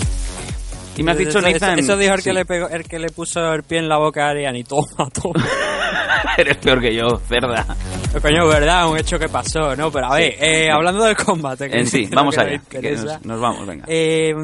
[0.96, 1.78] Y me has dicho, eso, Nathan...
[1.78, 3.98] eso dijo el que, sí, le pegó, el que le puso el pie en la
[3.98, 5.44] boca a Ariane y toma, toma.
[6.38, 7.66] Eres peor que yo, cerda.
[8.12, 9.90] Pero, coño, verdad, un hecho que pasó, ¿no?
[9.90, 11.68] Pero a ver, eh, hablando del combate.
[11.68, 13.84] que En sí, creo vamos que allá, que interesa, nos, nos vamos, venga.
[13.88, 14.34] eh,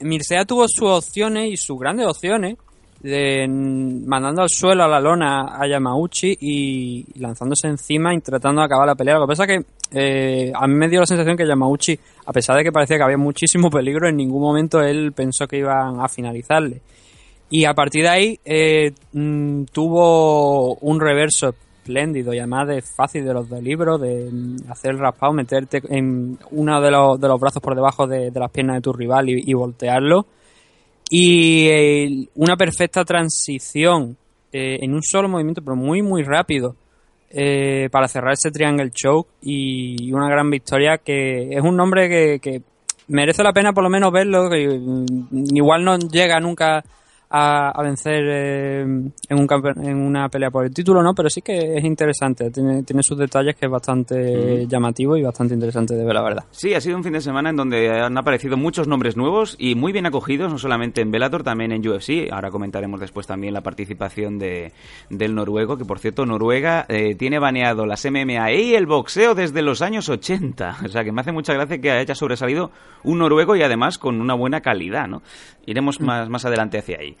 [0.00, 2.56] Mircea tuvo sus opciones y sus grandes opciones
[3.00, 8.66] de- mandando al suelo a la lona a Yamauchi y lanzándose encima y tratando de
[8.66, 9.14] acabar la pelea.
[9.18, 12.32] Lo que pasa es que eh, a mí me dio la sensación que Yamauchi, a
[12.32, 16.00] pesar de que parecía que había muchísimo peligro, en ningún momento él pensó que iban
[16.00, 16.82] a finalizarle.
[17.48, 23.24] Y a partir de ahí eh, mm, tuvo un reverso espléndido y además de fácil
[23.24, 27.28] de los del libro, de mm, hacer el raspado, meterte en uno de los, de
[27.28, 30.26] los brazos por debajo de, de las piernas de tu rival y, y voltearlo.
[31.08, 34.16] Y eh, una perfecta transición
[34.52, 36.74] eh, en un solo movimiento, pero muy, muy rápido,
[37.38, 42.40] eh, para cerrar ese Triangle Choke y una gran victoria que es un nombre que,
[42.40, 42.62] que
[43.08, 46.82] merece la pena por lo menos verlo, que mm, igual no llega nunca
[47.30, 49.48] a, a vencer eh, en, un
[49.82, 51.14] en una pelea por el título, ¿no?
[51.14, 55.54] Pero sí que es interesante, tiene, tiene sus detalles que es bastante llamativo y bastante
[55.54, 56.44] interesante de ver, la verdad.
[56.50, 59.74] Sí, ha sido un fin de semana en donde han aparecido muchos nombres nuevos y
[59.74, 62.30] muy bien acogidos, no solamente en Bellator, también en UFC.
[62.30, 64.72] Ahora comentaremos después también la participación de,
[65.10, 69.62] del noruego, que por cierto, Noruega eh, tiene baneado las MMA y el boxeo desde
[69.62, 70.78] los años 80.
[70.84, 72.70] O sea, que me hace mucha gracia que haya sobresalido
[73.02, 75.22] un noruego y además con una buena calidad, ¿no?
[75.66, 77.15] Iremos más, más adelante hacia ahí.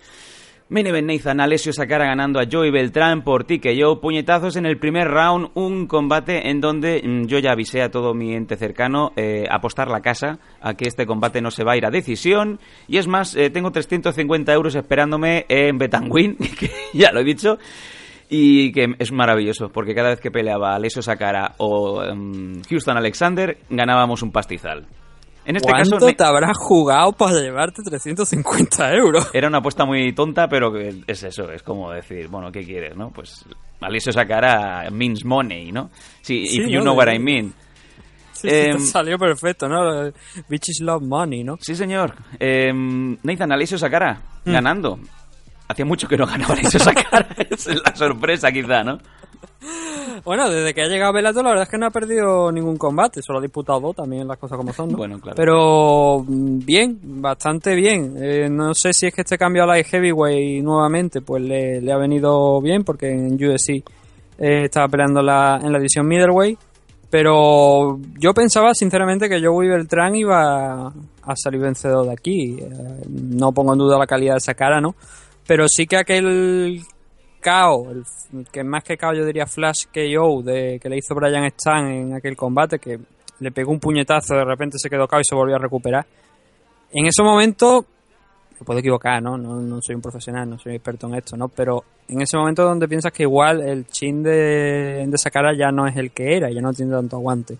[0.68, 5.06] Main event Nathan Alessio Sakara ganando a Joey Beltrán por TKO, puñetazos en el primer
[5.06, 9.44] round, un combate en donde mm, yo ya avisé a todo mi ente cercano eh,
[9.48, 12.96] apostar la casa a que este combate no se va a ir a decisión y
[12.96, 17.58] es más, eh, tengo 350 euros esperándome en Betanwin, que ya lo he dicho,
[18.28, 23.56] y que es maravilloso porque cada vez que peleaba Alessio Sakara o em, Houston Alexander
[23.70, 24.88] ganábamos un pastizal.
[25.46, 29.30] En este ¿Cuánto caso, te habrás jugado para llevarte 350 euros?
[29.32, 33.10] era una apuesta muy tonta, pero es eso, es como decir, bueno, ¿qué quieres, no?
[33.10, 33.44] Pues
[33.80, 35.90] Alicia Sakara means money, ¿no?
[36.22, 36.82] Sí, Sí, if you ¿no?
[36.86, 37.54] know what I mean.
[38.32, 40.10] Sí, sí, Em, salió perfecto, ¿no?
[40.48, 41.56] Bitches love money, ¿no?
[41.60, 42.14] Sí, señor.
[42.40, 42.70] Eh,
[43.22, 44.52] Nathan Alicia Sakara, Mm.
[44.52, 44.98] ganando.
[45.68, 48.98] Hacía mucho que no ganaba Alicia Sakara, es la sorpresa quizá, ¿no?
[50.24, 53.22] Bueno, desde que ha llegado Bellator, la verdad es que no ha perdido ningún combate,
[53.22, 54.98] solo ha disputado dos, también las cosas como son, ¿no?
[54.98, 55.36] Bueno, claro.
[55.36, 58.16] Pero mm, bien, bastante bien.
[58.18, 61.92] Eh, no sé si es que este cambio a la heavyweight nuevamente, pues le, le
[61.92, 63.70] ha venido bien, porque en UFC
[64.38, 66.58] eh, estaba peleando la, en la división middleweight.
[67.08, 72.58] Pero yo pensaba sinceramente que Joey Beltrán iba a salir vencedor de aquí.
[72.60, 74.96] Eh, no pongo en duda la calidad de esa cara, ¿no?
[75.46, 76.82] Pero sí que aquel
[77.46, 77.92] KO,
[78.50, 82.14] que más que KO yo diría Flash KO de, que le hizo Brian Stan en
[82.14, 82.98] aquel combate, que
[83.38, 86.04] le pegó un puñetazo, de repente se quedó KO y se volvió a recuperar.
[86.92, 87.84] En ese momento,
[88.58, 89.38] me puedo equivocar, ¿no?
[89.38, 91.48] No, no soy un profesional, no soy experto en esto, ¿no?
[91.48, 95.70] Pero en ese momento donde piensas que igual el chin de, de esa cara ya
[95.70, 97.58] no es el que era, ya no tiene tanto aguante.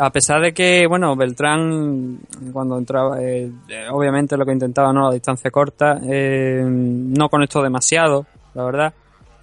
[0.00, 2.20] A pesar de que, bueno, Beltrán,
[2.52, 3.50] cuando entraba, eh,
[3.90, 5.08] obviamente lo que intentaba, ¿no?
[5.08, 8.94] La distancia corta, eh, no conectó demasiado, la verdad.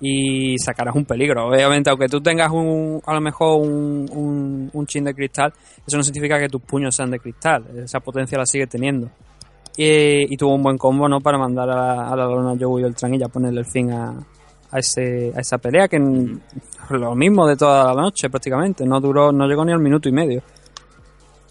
[0.01, 1.47] Y sacarás un peligro.
[1.47, 5.53] Obviamente, aunque tú tengas un, a lo mejor un, un, un chin de cristal,
[5.87, 7.65] eso no significa que tus puños sean de cristal.
[7.83, 9.09] Esa potencia la sigue teniendo.
[9.77, 11.21] Y, y tuvo un buen combo, ¿no?
[11.21, 14.13] Para mandar a, a la lona Joey Beltrán y ya ponerle el fin a,
[14.71, 16.41] a, ese, a esa pelea, que en-
[16.89, 18.85] lo mismo de toda la noche prácticamente.
[18.85, 20.43] No duró, no llegó ni al minuto y medio.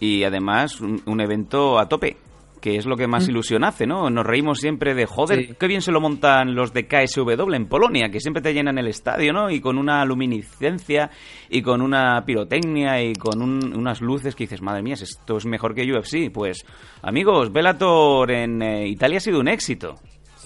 [0.00, 2.16] Y además, un, un evento a tope,
[2.64, 4.08] que es lo que más ilusión hace, ¿no?
[4.08, 5.42] Nos reímos siempre de, joder, Mm.
[5.48, 5.54] Sí.
[5.60, 8.86] qué bien se lo montan los de KSW en Polonia, que siempre te llenan el
[8.86, 9.50] estadio, ¿no?
[9.50, 11.10] Y con una luminiscencia,
[11.50, 15.44] y con una pirotecnia, y con un- unas luces que dices, madre mía, esto es
[15.44, 16.30] mejor que UFC.
[16.32, 16.64] Pues,
[17.02, 19.96] amigos, Bellator en eh, Italia ha sido un éxito.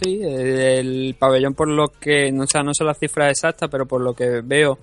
[0.03, 3.87] Sí, el pabellón por lo que, no, o sea, no sé la cifra exacta, pero
[3.87, 4.77] por lo que veo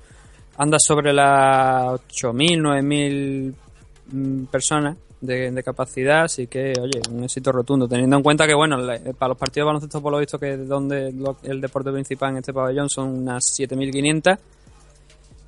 [0.58, 3.54] anda sobre las 8.000, 9.000
[4.12, 8.78] mm, personas de, capacidad, así que, oye, un éxito rotundo, teniendo en cuenta que, bueno,
[8.94, 11.92] eh, para los partidos de baloncesto por lo visto que es donde lo- el deporte
[11.92, 14.38] principal en este pabellón son unas 7.500,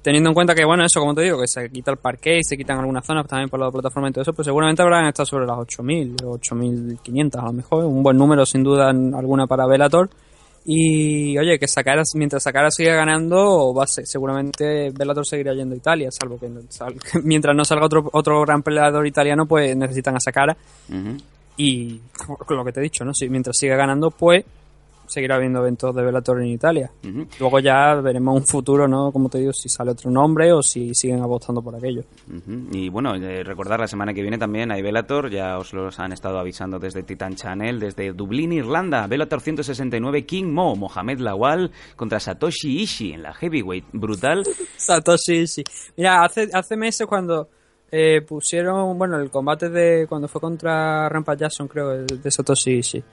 [0.01, 2.43] teniendo en cuenta que, bueno, eso, como te digo, que se quita el parque y
[2.43, 5.25] se quitan algunas zonas también por la plataforma y todo eso, pues seguramente habrán estado
[5.25, 9.65] sobre las 8.000 o 8.500 a lo mejor, un buen número sin duda alguna para
[9.67, 10.09] Velator.
[10.69, 15.73] Y oye, que Sakara, mientras Sakara siga ganando, va a ser- seguramente Bellator seguirá yendo
[15.75, 19.75] a Italia, salvo que, sal- que mientras no salga otro, otro gran peleador italiano, pues
[19.77, 20.57] necesitan a Sakara.
[20.89, 21.15] Ujú.
[21.55, 21.99] Y
[22.45, 23.13] con lo que te he dicho, ¿no?
[23.13, 24.43] Si mientras siga ganando, pues
[25.07, 26.91] seguirá habiendo eventos de Bellator en Italia.
[27.39, 29.11] Luego ya veremos un futuro, ¿no?
[29.11, 32.03] Como te digo, si sale otro nombre o si siguen apostando por aquello.
[32.71, 36.11] Y bueno, eh, recordar la semana que viene también hay Bellator, ya os los han
[36.11, 42.19] estado avisando desde Titan Channel, desde Dublín, Irlanda, Bellator 169, King Mo, Mohamed Lawal contra
[42.19, 44.43] Satoshi Ishii en la heavyweight, brutal.
[44.77, 45.63] Satoshi, sí.
[45.95, 47.49] Mira, hace, hace meses cuando
[47.91, 53.03] eh, pusieron, bueno, el combate de cuando fue contra Rampage Jackson, creo, de Satoshi, sí.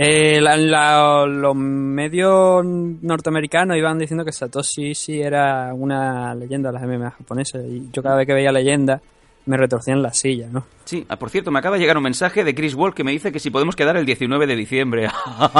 [0.00, 6.74] Eh, la- la- los medios norteamericanos iban diciendo que Satoshi sí era una leyenda de
[6.74, 9.00] las MMA japonesas y yo cada vez que veía leyenda
[9.46, 10.64] me retorcía en la silla, ¿no?
[10.84, 13.10] Sí, ah, por cierto, me acaba de llegar un mensaje de Chris Wall que me
[13.10, 15.08] dice que si podemos quedar el 19 de diciembre.
[15.38, 15.50] What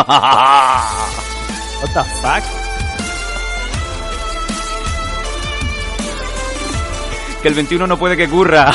[1.94, 2.44] the fuck?
[7.42, 8.70] que el 21 no puede que curra.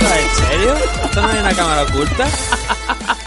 [0.00, 0.74] ¿En serio?
[1.04, 2.26] ¿Esto no hay una cámara oculta?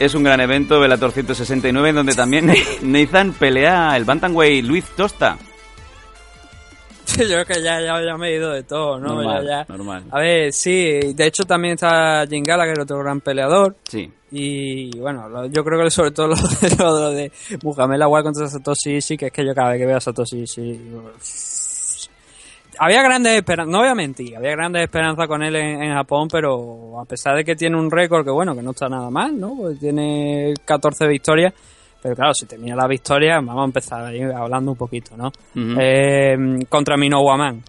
[0.00, 5.38] es un gran evento, Velator 169, en donde también Nathan pelea el Bantamweight Luis Tosta.
[7.18, 9.14] Yo creo que ya, ya, ya me he ido de todo, ¿no?
[9.14, 9.64] Normal, Ya, ya.
[9.68, 10.04] normal.
[10.12, 13.76] A ver, sí, de hecho también está Jim Gallagher, otro gran peleador.
[13.88, 14.10] Sí.
[14.32, 17.32] Y bueno, lo- yo creo que sobre todo lo de, lo de
[17.64, 20.80] Muhammad contra Satoshi Ishii, que es que yo cada vez que veo a Satoshi Ishii...
[22.82, 26.28] Había grandes esperanzas, no voy a mentir, había grandes esperanzas con él en, en Japón,
[26.32, 29.38] pero a pesar de que tiene un récord que bueno, que no está nada mal,
[29.38, 29.54] ¿no?
[29.54, 31.52] Pues tiene 14 victorias,
[32.02, 35.30] pero claro, si termina la victoria, vamos a empezar ahí hablando un poquito, ¿no?
[35.78, 36.34] Eh,
[36.70, 37.62] contra Minowaman.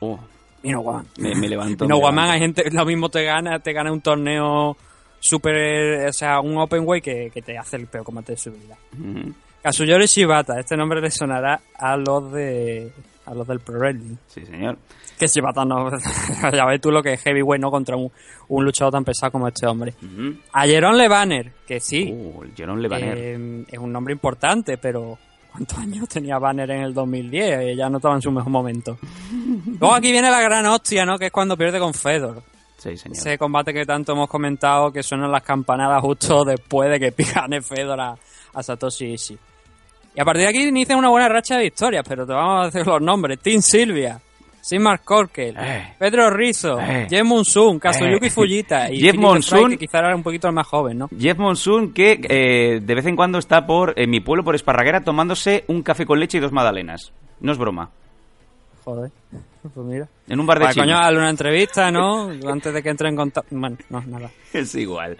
[0.00, 0.18] Oh,
[0.62, 1.06] Minowaman.
[1.16, 1.86] me, me levanto.
[1.88, 2.32] No, me Guamán, levanto.
[2.34, 4.76] hay gente, lo mismo te gana, te gana un torneo
[5.18, 8.50] super, o sea, un open way que, que te hace el peor combate de su
[8.52, 8.76] vida.
[8.92, 9.32] Ujú.
[9.62, 12.92] Kazuyori Shibata, este nombre le sonará a los de,
[13.26, 14.16] a los del Pro Wrestling.
[14.28, 14.78] Sí, señor.
[15.18, 15.90] Que Shibata no,
[16.52, 17.70] ya ves tú lo que es heavyweight, ¿no?
[17.70, 18.10] Contra un,
[18.48, 19.94] un luchador tan pesado como este hombre.
[20.02, 20.36] Ujú.
[20.52, 22.44] A Jeron Lebanner, que sí, Uh,
[22.76, 23.18] Lebaner.
[23.18, 25.18] eh, es un nombre importante, pero
[25.50, 27.60] ¿cuántos años tenía Banner en el 2010?
[27.60, 28.98] Eh, Ya no estaba en su mejor momento.
[29.80, 31.18] Luego aquí viene la gran hostia, ¿no?
[31.18, 32.42] Que es cuando pierde con Fedor.
[32.76, 33.16] sí, señor.
[33.16, 37.62] Ese combate que tanto hemos comentado que suenan las campanadas justo después de que gane
[37.62, 38.14] Fedor a,
[38.52, 39.38] a Satoshi Ishii.
[40.16, 42.64] Y a partir de aquí inicia una buena racha de victorias, pero te vamos a
[42.70, 43.38] decir los nombres.
[43.40, 44.18] Tim Silvia,
[44.62, 45.94] Sigmar Korkel, Eh.
[45.98, 47.06] Pedro Rizzo, Eh.
[47.08, 48.30] Jeff Monsoon, Kazuyuki Eh.
[48.30, 49.66] Fujita y Jeff Monsoon.
[49.66, 51.08] Fry, que quizá era un poquito más joven, ¿no?
[51.16, 55.02] Jeff Monsoon, que eh, de vez en cuando está por en mi pueblo, por Esparraguera,
[55.02, 57.12] tomándose un café con leche y dos magdalenas.
[57.40, 57.90] No es broma.
[58.84, 59.10] Joder,
[59.72, 60.08] pues mira.
[60.28, 62.30] En un bar de coño, hazle una entrevista, ¿no?
[62.50, 63.54] Antes de que entre en contacto.
[63.56, 64.30] Bueno, no, nada.
[64.52, 65.16] Es igual.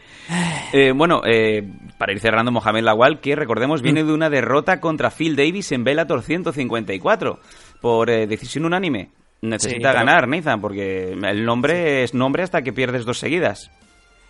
[0.73, 1.63] Eh, bueno, eh,
[1.99, 5.85] para ir cerrando, Mohamed Lawal, que recordemos viene de una derrota contra Phil Davis en
[5.85, 7.41] Bellator 154
[7.81, 9.11] por eh, decisión unánime.
[9.43, 13.71] Necesita pero- ganar, Nathan, porque el nombre es nombre hasta que pierdes dos seguidas.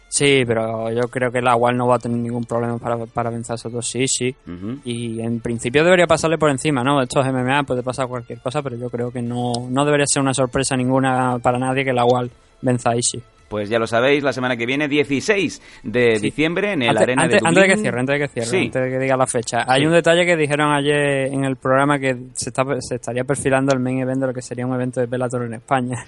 [0.09, 3.29] Sí, pero yo creo que la Wall no va a tener ningún problema para, para
[3.31, 4.37] vencer a Satoshi Ishii.
[4.47, 4.79] Ujú.
[4.85, 7.03] Y en principio debería pasarle por encima, ¿no?
[7.03, 10.23] Esto es MMA, puede pasar cualquier cosa, pero yo creo que no, no debería ser
[10.23, 12.31] una sorpresa ninguna para nadie que la Wall
[12.63, 13.23] venza a Ishii.
[13.49, 17.23] Pues ya lo sabéis, la semana que viene, 16 de diciembre, en el Antes, Arena
[17.23, 17.83] antes- de antes de que Dublín.
[17.85, 18.57] cierre, antes de que cierre, Sí.
[18.67, 19.65] antes de que diga la fecha.
[19.69, 19.87] Hay Sí.
[19.87, 23.79] un detalle que dijeron ayer en el programa que se, está, se estaría perfilando el
[23.79, 26.05] main event de lo que sería un evento de Bellator en España.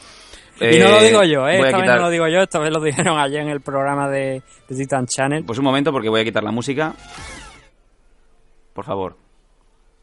[0.60, 1.60] Y no lo Eh, digo yo, ¿eh?
[1.60, 4.42] Esta vez no lo digo yo, esta vez lo dijeron ayer en el programa de,
[4.68, 5.44] de Titan Channel.
[5.44, 6.94] Pues un momento, porque voy a quitar la música.
[8.72, 9.16] Por favor.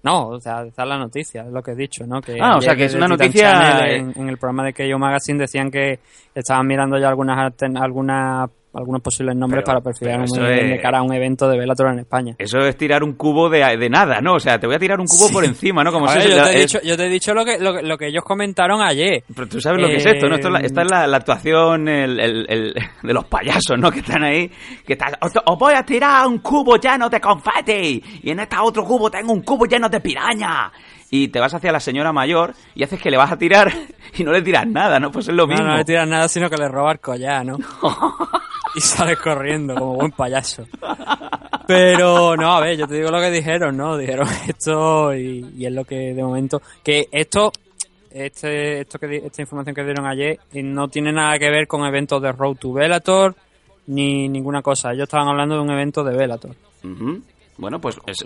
[0.04, 2.22] No, o sea, está la noticia, es lo que he dicho, ¿no?
[2.22, 3.96] Que Ah, o sea, que es una noticia, eh.
[3.96, 6.00] En, en el programa de Keio Magazine decían que
[6.36, 10.82] estaban mirando ya algunas algunas algunos posibles nombres Pero- para perfilar un evento de es-
[10.82, 12.36] cara a un evento de Bellator en España.
[12.38, 14.34] Eso es tirar un cubo de, de nada, ¿no?
[14.36, 15.34] O sea, te voy a tirar un cubo Sí.
[15.34, 15.92] por encima, ¿no?
[15.92, 17.74] Como A si yo, te he es- dicho, yo te he dicho lo que, lo,
[17.76, 19.24] que- lo que ellos comentaron ayer.
[19.34, 20.36] Pero tú sabes lo que es esto, ¿no?
[20.36, 23.90] Esto es la- esta es la, la actuación el, el- el- de los payasos, ¿no?
[23.92, 24.52] Que están ahí.
[24.86, 28.04] Que están, os, os voy a tirar un cubo lleno de confeti.
[28.24, 30.72] Y en este otro cubo tengo un cubo lleno de piraña.
[31.12, 33.72] Y te vas hacia la señora mayor y haces que le vas a tirar
[34.18, 35.12] y no le tiras nada, ¿no?
[35.12, 35.66] Pues es lo No, mismo.
[35.68, 37.58] no le tiras nada, sino que le roba el collar, ¿no?
[38.76, 40.68] y sale corriendo como buen payaso.
[41.68, 43.98] Pero no, a ver, yo te digo lo que dijeron, ¿no?
[43.98, 46.62] Dijeron esto y, es lo que de momento...
[46.84, 47.52] Que esto,
[48.12, 51.86] este, esto que, esta información que dieron ayer eh, no tiene nada que ver con
[51.86, 53.36] eventos de Road to Bellator
[53.88, 54.92] ni ninguna cosa.
[54.92, 56.56] Ellos estaban hablando de un evento de Bellator.
[56.84, 57.22] Ujú.
[57.58, 58.18] Bueno, pues es-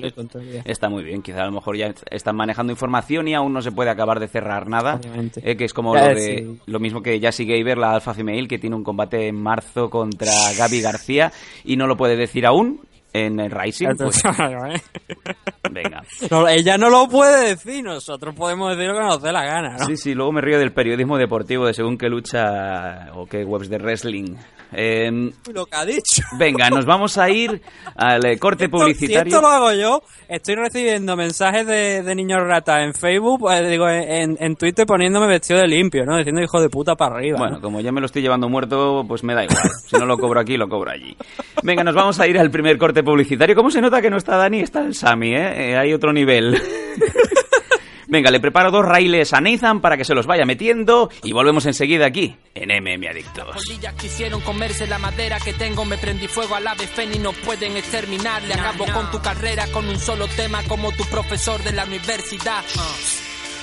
[0.66, 1.22] está muy bien.
[1.22, 4.28] Quizá a lo mejor ya están manejando información y aún no se puede acabar de
[4.28, 5.00] cerrar nada.
[5.44, 6.60] Eh, que es como lo, de, sí.
[6.66, 10.32] lo mismo que Jassy Gaber, la alfa female, que tiene un combate en marzo contra
[10.58, 11.32] Gaby García
[11.64, 12.82] y no lo puede decir aún
[13.14, 13.88] en el Rising.
[13.98, 14.22] Pues,
[15.72, 16.04] venga.
[16.30, 19.78] No, ella no lo puede decir, nosotros podemos decir lo que nos dé la gana,
[19.78, 19.86] ¿no?
[19.86, 23.70] Sí, sí, luego me río del periodismo deportivo de según qué lucha o qué webs
[23.70, 24.36] de wrestling.
[24.72, 25.10] Eh,
[25.52, 26.22] Lo que ha dicho.
[26.38, 27.60] venga, nos vamos a ir
[27.96, 29.34] al eh, corte Esto- Si publicitario.
[29.36, 33.90] esto lo hago yo, estoy recibiendo mensajes de, de niños rata en Facebook, eh, digo,
[33.90, 36.18] en, en Twitter poniéndome vestido de limpio, ¿no?
[36.18, 37.40] Diciendo hijo de puta para arriba.
[37.40, 37.62] Bueno, ¿no?
[37.62, 39.60] como ya me lo estoy llevando muerto, pues me da igual.
[39.88, 41.18] Si no lo cobro aquí, lo cobro allí.
[41.64, 43.56] Venga, nos vamos a ir al primer corte publicitario.
[43.56, 44.60] ¿Cómo se nota que no está Dani?
[44.62, 45.72] Está el Sami, ¿eh?
[45.72, 46.62] Eh, Hay otro nivel.
[48.12, 51.68] Venga, le preparo dos raíles a Nathan para que se los vaya metiendo y volvemos
[51.68, 53.56] enseguida aquí en MM Adictos.
[53.56, 57.78] Polillas quisieron comerse la madera que tengo, me prendí fuego al ave fénix, no pueden
[57.78, 58.42] exterminar.
[58.44, 62.64] Le acabo con tu carrera con un solo tema como tu profesor de la universidad.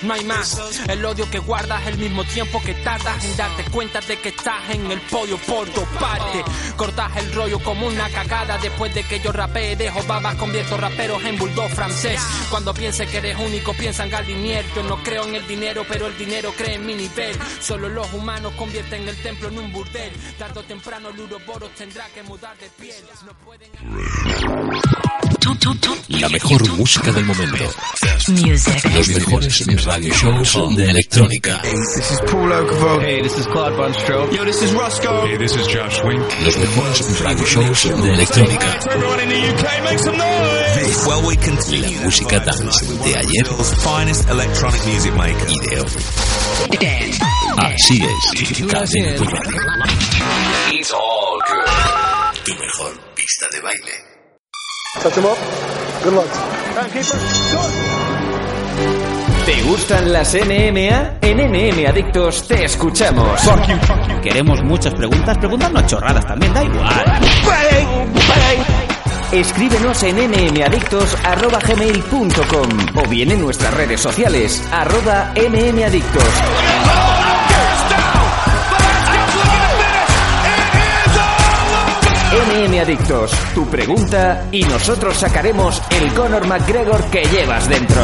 [0.03, 4.01] No hay más, el odio que guardas el mismo tiempo que tardas en darte cuenta
[4.01, 6.45] de que estás en el podio por dos partes.
[6.77, 11.25] Cortas el rollo como una cagada después de que yo rapee, dejo babas, convierto raperos
[11.25, 12.21] en bulldog francés.
[12.51, 14.65] Cuando piense que eres único, piensa en Gardinier.
[14.75, 17.37] Yo no creo en el dinero, pero el dinero cree en mi nivel.
[17.61, 20.13] Solo los humanos convierten el templo en un burdel.
[20.39, 23.05] Tardo o temprano el Uroboros tendrá que mudar de piel.
[23.25, 23.71] No pueden...
[26.09, 27.65] La mejor música del momento.
[28.29, 28.85] Music.
[28.95, 29.55] Los mejores
[29.87, 31.61] radio shows de electrónica.
[31.62, 33.03] This is Paul Oakenfold.
[33.03, 34.32] Hey, this is Claude Von Stroh.
[34.32, 35.26] Yo, this is Roscoe.
[35.26, 36.22] Hey, this is Josh Wink.
[36.45, 38.66] Los mejores radio shows de electrónica.
[38.91, 41.07] Everyone in the UK, make some noise.
[41.07, 41.97] Well, we continue.
[41.99, 43.47] La música dance de ayer
[43.80, 45.49] finest electronic music maker.
[45.49, 45.89] y de hoy.
[47.59, 48.66] Así es.
[48.66, 49.61] Cadena tu radio.
[50.72, 52.45] It's all good.
[52.45, 54.07] Tu mejor pista de baile.
[59.47, 61.21] ¿Te gustan las NMA?
[61.23, 63.41] En NM Adictos te escuchamos.
[64.21, 67.21] Queremos muchas preguntas, preguntarnos chorradas también, da igual.
[69.31, 76.25] Escríbenos en nmadictos.gmail.com o bien en nuestras redes sociales, arroba nmadictos.
[82.79, 88.03] Adictos, tu pregunta y nosotros sacaremos el Conor McGregor que llevas dentro.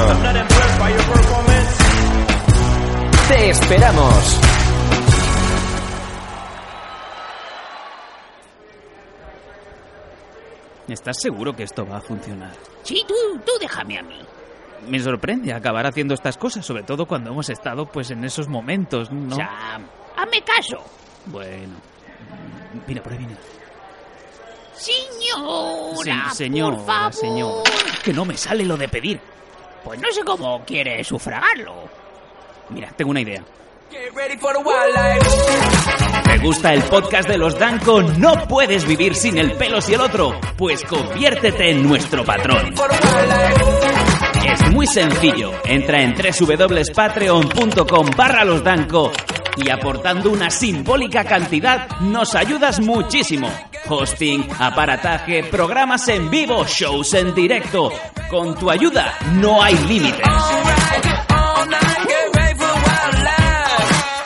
[3.28, 4.40] ¡Te esperamos!
[10.88, 12.52] ¿Estás seguro que esto va a funcionar?
[12.82, 13.14] Sí, tú,
[13.44, 14.20] tú déjame a mí.
[14.88, 19.10] Me sorprende acabar haciendo estas cosas, sobre todo cuando hemos estado pues en esos momentos,
[19.10, 19.36] ¿no?
[19.36, 20.84] Sam, hazme caso.
[21.26, 21.74] Bueno.
[22.86, 23.36] Mira, por ahí viene.
[24.82, 27.12] Señora, Sí, señora, por favor.
[27.14, 27.70] señora.
[28.02, 29.20] Que no me sale lo de pedir.
[29.84, 31.74] Pues no sé cómo quiere sufragarlo.
[32.70, 33.42] Mira, tengo una idea.
[33.90, 36.22] Get ready for the wildlife.
[36.24, 38.00] ¿Te gusta el podcast de los Danco?
[38.02, 40.40] ¿No puedes vivir sin el pelo y el otro?
[40.56, 42.74] Pues conviértete en nuestro patrón.
[44.53, 45.50] Es muy sencillo.
[45.64, 49.11] Entra en www.patreon.com barra los Danco
[49.57, 53.50] y aportando una simbólica cantidad nos ayudas muchísimo.
[53.88, 57.90] Hosting, aparataje, programas en vivo, shows en directo.
[58.28, 60.20] Con tu ayuda no hay límites.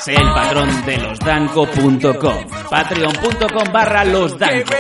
[0.01, 2.47] Sé el patrón de losdanco.com.
[2.69, 4.73] Patreon.com barra losdanco.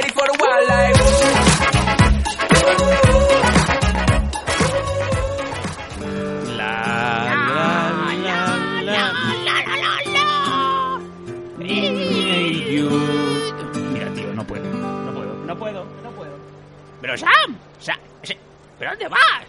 [17.07, 18.36] Pero Sam, Sam, se-
[18.80, 19.44] ¿pero dónde vas?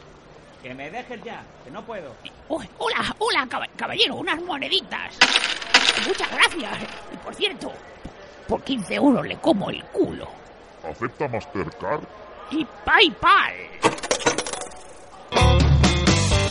[0.62, 2.14] Que me dejes ya, que no puedo.
[2.50, 5.18] Uy, hola, hola, caba- caballero, unas moneditas.
[6.06, 6.78] Muchas gracias.
[7.12, 7.74] Y por cierto,
[8.48, 10.28] por 15 euros le como el culo.
[10.88, 12.04] ¿Acepta Mastercard?
[12.52, 13.56] Y PayPal.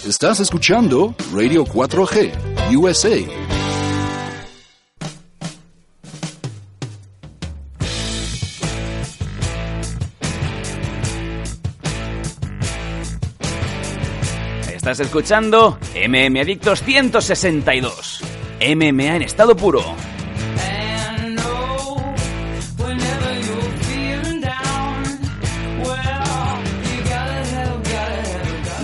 [0.05, 3.17] Estás escuchando Radio 4G USA.
[14.87, 18.21] Estás escuchando MM Adictos 162.
[18.61, 19.83] MMA en estado puro.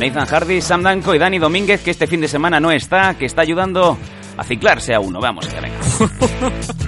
[0.00, 3.26] Nathan Hardy, Sam Danko y Dani Domínguez, que este fin de semana no está, que
[3.26, 3.96] está ayudando
[4.36, 5.20] a ciclarse a uno.
[5.20, 5.78] Vamos, que venga.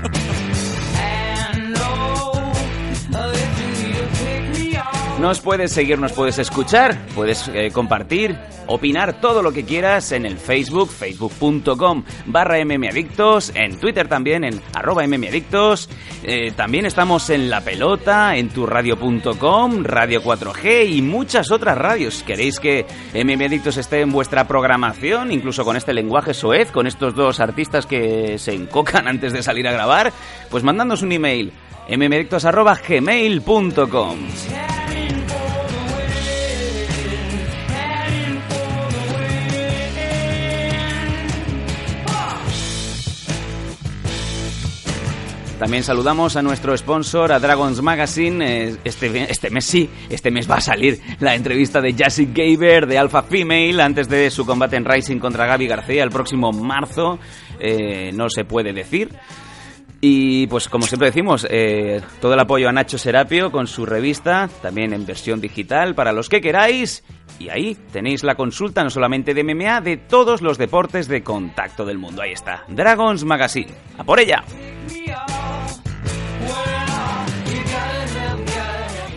[5.25, 10.27] Nos puedes seguir, nos puedes escuchar, puedes eh, compartir, opinar todo lo que quieras en
[10.27, 15.89] el Facebook, facebook.com barra mmadictos, en Twitter también, en arroba mmadictos,
[16.25, 22.22] eh, también estamos en La Pelota, en turradio.com, Radio 4G y muchas otras radios.
[22.22, 27.41] ¿Queréis que mmadictos esté en vuestra programación, incluso con este lenguaje soez, con estos dos
[27.41, 30.12] artistas que se encocan antes de salir a grabar?
[30.51, 31.51] Pues mandándonos un email,
[31.89, 34.18] mmadictos.gmail.com.
[45.65, 48.69] También saludamos a nuestro sponsor, a Dragons Magazine.
[48.69, 52.87] Eh, Este, este mes sí, este mes va a salir la entrevista de Jessie Gaber
[52.87, 57.19] de Alpha Female antes de su combate en Rising contra Gaby García el próximo marzo.
[57.59, 59.09] Eh, no se puede decir.
[60.03, 64.51] Y pues como siempre decimos, eh, todo el apoyo a Nacho Serapio con su revista,
[64.61, 67.05] también en versión digital para los que queráis.
[67.39, 71.87] Y ahí tenéis la consulta no solamente de MMA, de todos los deportes de contacto
[71.87, 72.21] del mundo.
[72.21, 73.73] Ahí está, Dragons Magazine.
[73.97, 74.45] ¡A por ella!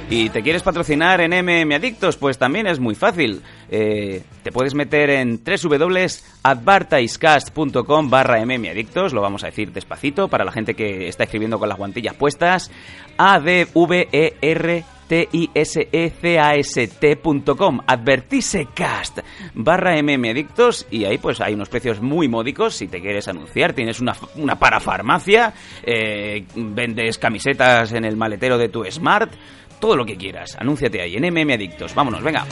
[0.09, 2.15] ¿Y te quieres patrocinar en MM Adictos?
[2.15, 3.41] Pues también es muy fácil.
[3.69, 10.53] Eh, te puedes meter en www.advertisecast.com barra mmadictos, lo vamos a decir despacito para la
[10.53, 12.71] gente que está escribiendo con las guantillas puestas.
[13.17, 19.19] a d v e r t i s e c a s t.com Advertisecast
[19.55, 23.73] barra mmadictos y ahí pues hay unos precios muy módicos si te quieres anunciar.
[23.73, 25.53] Tienes una, una parafarmacia,
[25.83, 29.33] eh, vendes camisetas en el maletero de tu Smart,
[29.79, 30.55] todo lo que quieras.
[30.59, 31.93] Anúnciate ahí en MM Adictos.
[31.93, 32.45] Vámonos, venga.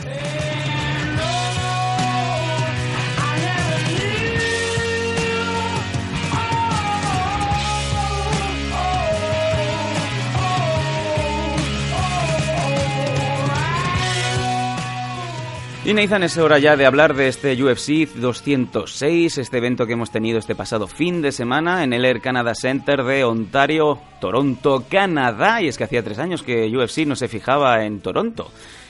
[15.85, 20.09] Y Nathan, es hora ya de hablar de este UFC 206, este evento que hemos
[20.09, 25.61] tenido este pasado fin de semana en el Air Canada Center de Ontario, Toronto, Canadá.
[25.61, 28.49] Y es que hacía tres años que UFC no se fijaba en Toronto.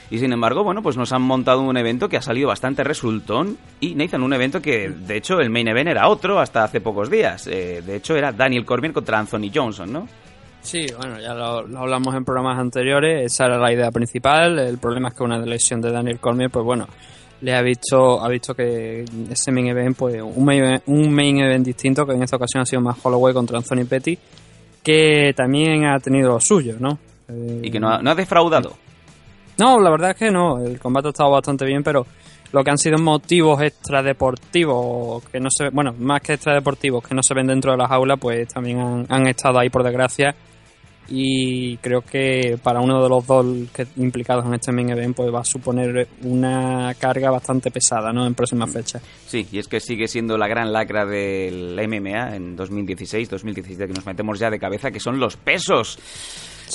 [0.09, 3.57] Y sin embargo, bueno, pues nos han montado un evento que ha salido bastante resultón.
[3.81, 7.11] Y Nathan, un evento que, de hecho, el main event era otro hasta hace pocos
[7.11, 7.45] días.
[7.47, 10.07] Eh, de hecho, era Daniel Cormier contra Anthony Johnson, ¿no?
[10.65, 14.77] Sí, bueno, ya lo, lo hablamos en programas anteriores, esa era la idea principal, el
[14.79, 16.87] problema es que una lesión de Daniel Cormier, pues bueno,
[17.41, 21.37] le ha visto, ha visto que ese main event, pues un main, event- un main
[21.39, 24.17] event distinto, que en esta ocasión ha sido más Holloway contra Anthony Petty,
[24.81, 26.97] que también ha tenido lo suyo, ¿no?
[27.29, 28.73] Eh, Y que no ha, no ha defraudado.
[29.59, 30.59] no, la verdad es que no.
[30.63, 32.05] El combate ha estado bastante bien, pero
[32.51, 37.21] lo que han sido motivos extradeportivos, que no se, bueno, más que extradeportivos, que no
[37.21, 40.35] se ven dentro de la jaula, pues también han, han estado ahí por desgracia.
[41.07, 45.33] Y creo que para uno de los dos que implicados en este main event, pues
[45.33, 48.25] va a suponer una carga bastante pesada, ¿no?
[48.25, 49.03] En próximas fechas.
[49.27, 53.93] Sí, y es que sigue siendo la gran lacra del MMA en 2016, 2017, que
[53.93, 55.99] nos metemos ya de cabeza, que son los pesos.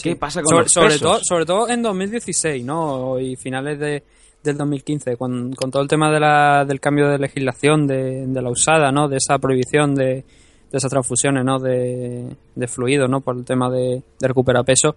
[0.03, 1.01] ¿Qué pasa con sobre, los sobre pesos?
[1.01, 4.05] todo sobre todo en 2016 no y finales de,
[4.41, 8.43] del 2015 con, con todo el tema de la, del cambio de legislación de, de
[8.43, 10.24] la usada no de esa prohibición de,
[10.70, 14.94] de esas transfusiones no de, de fluidos no por el tema de, de recuperar peso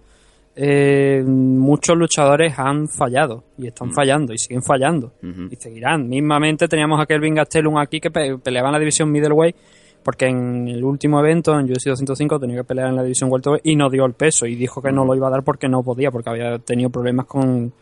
[0.56, 3.94] eh, muchos luchadores han fallado y están Mm.
[3.94, 5.12] fallando y siguen fallando.
[5.50, 6.08] Y seguirán.
[6.08, 9.56] Mismamente teníamos a Kelvin Gastelum aquí que pe- peleaba en la división middleweight
[10.04, 13.66] porque en el último evento en UFC 205 tenía que pelear en la división welterweight
[13.66, 15.82] y no dio el peso y dijo que no lo iba a dar porque no
[15.82, 17.74] podía porque había tenido problemas con,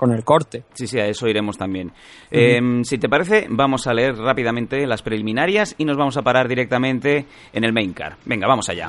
[0.00, 1.92] con el corte Sí, sí, a eso iremos también.
[2.30, 6.48] Eh, si te parece, vamos a leer rápidamente las preliminarias y nos vamos a parar
[6.48, 8.16] directamente en el main car.
[8.24, 8.88] Venga, vamos allá.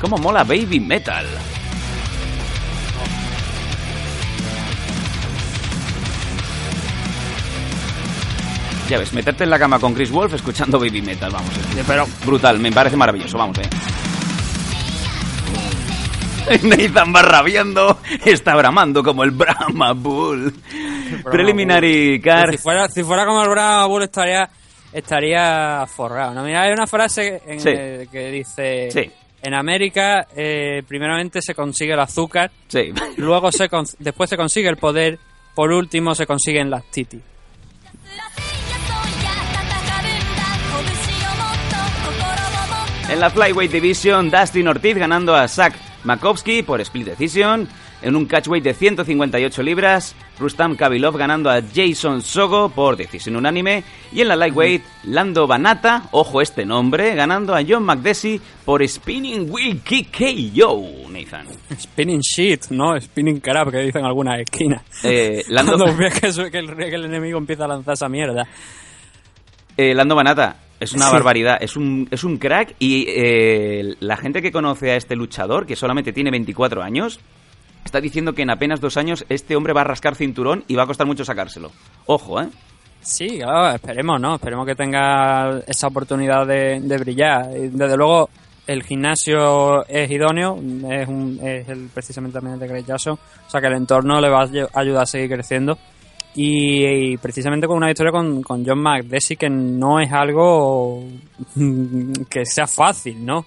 [0.00, 1.26] ¿Cómo mola Baby Metal?
[8.88, 11.50] Ya ves, meterte en la cama con Chris Wolf escuchando Baby Metal, vamos.
[11.86, 13.68] Pero brutal, me parece maravilloso, vamos, eh.
[16.62, 20.54] Nathan va rabiando, está bramando como el Brahma Bull.
[21.30, 22.50] Preliminary car.
[22.52, 24.48] si fuera, si fuera como el Bravo Bull estaría
[24.90, 26.42] estaría forrado ¿no?
[26.44, 27.70] mira hay una frase en Sí.
[28.10, 29.10] que dice Sí.
[29.42, 32.92] en América eh, primeramente se consigue el azúcar Sí.
[33.18, 35.18] luego se con- después se consigue el poder
[35.54, 37.22] por último se consiguen las titi「
[43.08, 47.66] En la Flyweight Division, Dustin Ortiz ganando a Zach Makovsky por split decision.
[48.00, 53.82] En un catchweight de 158 libras, Rustam Kabilov ganando a Jason Sogo por decisión unánime.
[54.12, 59.50] Y en la lightweight, Lando Banata, ojo este nombre, ganando a John McDessie por spinning
[59.50, 61.46] wheel kick KO, Nathan.
[61.76, 67.04] spinning shit no spinning crap que dicen algunas esquinas Eh, Lando- cuando ves que el
[67.06, 68.46] enemigo empieza a lanzar esa mierda
[69.76, 71.12] Eh, Lando Banata, es una Sí.
[71.12, 75.66] barbaridad, es un, es un crack y eh, la gente que conoce a este luchador,
[75.66, 77.20] que solamente tiene 24 años,
[77.84, 80.84] está diciendo que en apenas dos años este hombre va a rascar cinturón y va
[80.84, 81.70] a costar mucho sacárselo.
[82.06, 82.48] Ojo, ¿eh?
[83.00, 84.34] Sí, claro, esperemos, ¿no?
[84.34, 87.46] Esperemos que tenga esa oportunidad de, de brillar.
[87.48, 88.28] Desde luego,
[88.66, 90.58] el gimnasio es idóneo,
[90.90, 94.28] es, un, es el, precisamente también el de Jackson, o sea que el entorno le
[94.28, 95.78] va a ayudar a seguir creciendo.
[96.34, 101.02] Y, precisamente con una historia con, con John McDessie que no es algo
[102.30, 103.46] que sea fácil, ¿no?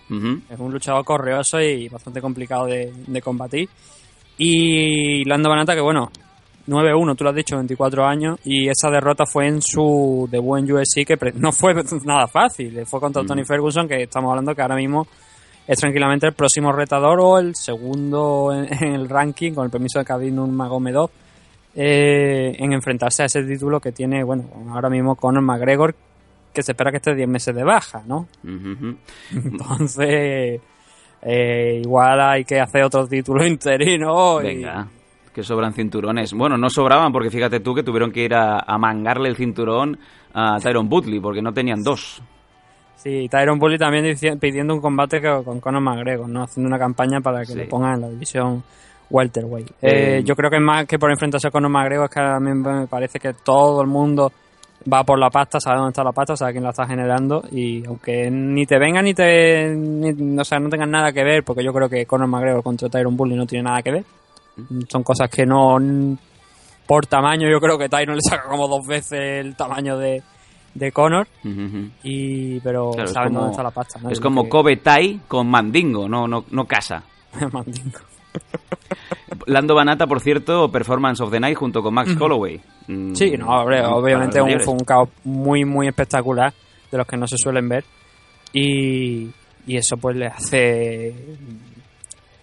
[0.50, 3.70] Es un luchador correoso y bastante complicado de, de combatir.
[4.38, 6.12] Y Lando Banata, que bueno,
[6.68, 10.72] 9-1, tú lo has dicho, 24 años, y esa derrota fue en su debut en
[10.72, 11.74] USC, que no fue
[12.06, 15.08] nada fácil, fue contra Tony Ferguson, que estamos hablando que ahora mismo
[15.68, 20.06] es tranquilamente el próximo retador o el segundo en, el ranking, con el permiso de
[20.06, 21.10] Khabib Magomedov,
[21.76, 25.96] eh, en enfrentarse a ese título que tiene, bueno, ahora mismo Conor McGregor,
[26.54, 28.28] que se espera que esté 10 meses de baja, ¿no?
[29.34, 30.62] Entonces,
[31.22, 34.38] eh, igual hay que hacer otro título interino.
[34.38, 34.88] Venga
[35.34, 36.34] que sobran cinturones.
[36.34, 39.98] Bueno, no sobraban porque fíjate tú que tuvieron que ir a, mangarle el cinturón
[40.34, 42.22] a Tyron Butley porque no tenían dos.
[42.98, 46.44] Sí, Tyron Butley también pidiendo un combate con Conor McGregor, ¿no?
[46.44, 48.64] Haciendo una campaña para que le pongan en la división
[49.12, 49.70] welterweight.
[49.82, 52.40] Eh, eh, yo creo que más que por enfrentarse a Conor McGregor es que a
[52.40, 54.32] mí me parece que todo el mundo
[54.92, 57.86] va por la pasta, sabe dónde está la pasta, sabe quién la está generando y
[57.86, 59.76] aunque ni te venga ni te...
[60.40, 63.16] o sea, no tengan nada que ver, porque yo creo que Conor McGregor contra Tyron
[63.16, 64.06] Butley no tiene nada que ver,
[64.90, 65.78] son cosas que no.
[66.88, 70.22] Por tamaño, yo creo que Tyron le saca como dos veces el tamaño de,
[70.74, 71.28] de Connor.
[72.04, 74.00] y, pero saben dónde está la pasta.
[74.10, 77.04] Es como Kobe Tai con Mandingo, no, no, no casa.
[77.52, 78.00] Mandingo.
[79.48, 82.60] Lando Banata, por cierto, Performance of the Night junto con Max Holloway.
[82.88, 86.54] Mm, sí, no, obviamente fue un caos muy, muy espectacular,
[86.92, 87.84] de los que no se suelen ver.
[88.54, 89.30] Y,
[89.66, 91.16] y eso pues le hace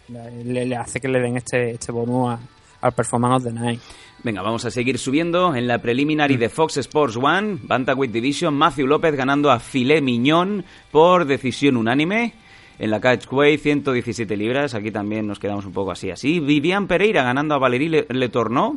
[0.08, 2.38] le, hace que le den este, este bonus
[2.80, 3.80] al Performance of the Night.
[4.22, 5.54] Venga, vamos a seguir subiendo.
[5.54, 10.64] En la preliminary de Fox Sports One, Bantamweight Division, Matthew López ganando a Filet Miñón
[10.90, 12.34] por decisión unánime.
[12.78, 14.74] En la Catchway, 117 libras.
[14.74, 16.38] Aquí también nos quedamos un poco así, así.
[16.38, 18.30] Vivian Pereira ganando a Valerie Le,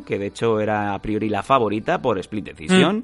[0.04, 2.96] que de hecho era a priori la favorita por split decisión.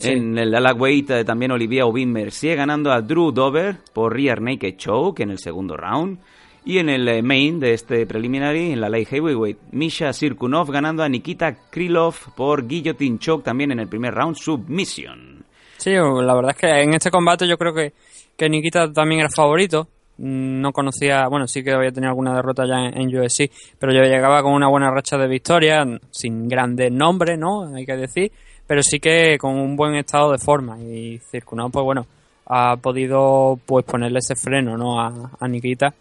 [0.00, 0.06] Mm.
[0.06, 4.76] En el Alagweight eh, también Olivia Aubin Mercier ganando a Drew Dover por Rear Naked
[4.76, 6.18] Choke en el segundo round.
[6.64, 11.04] Y en el eh, main de este preliminary, en la light heavyweight, Misha Sirkunov ganando
[11.04, 15.44] a Nikita Krylov por guillotine choke también en el primer round, submission.
[15.76, 17.92] Sí, la verdad es que en este combate yo creo que,
[18.36, 19.88] que Nikita también era favorito.
[20.18, 24.00] No conocía, bueno, sí que había tenido alguna derrota ya en, en USC, pero yo
[24.02, 27.74] llegaba con una buena racha de victoria, sin grandes nombres, ¿no?
[27.74, 28.32] Hay que decir,
[28.66, 30.80] pero sí que con un buen estado de forma.
[30.80, 32.06] Y Circunov, pues bueno,
[32.46, 35.00] ha podido pues ponerle ese freno, ¿no?
[35.00, 35.94] A, a Nikita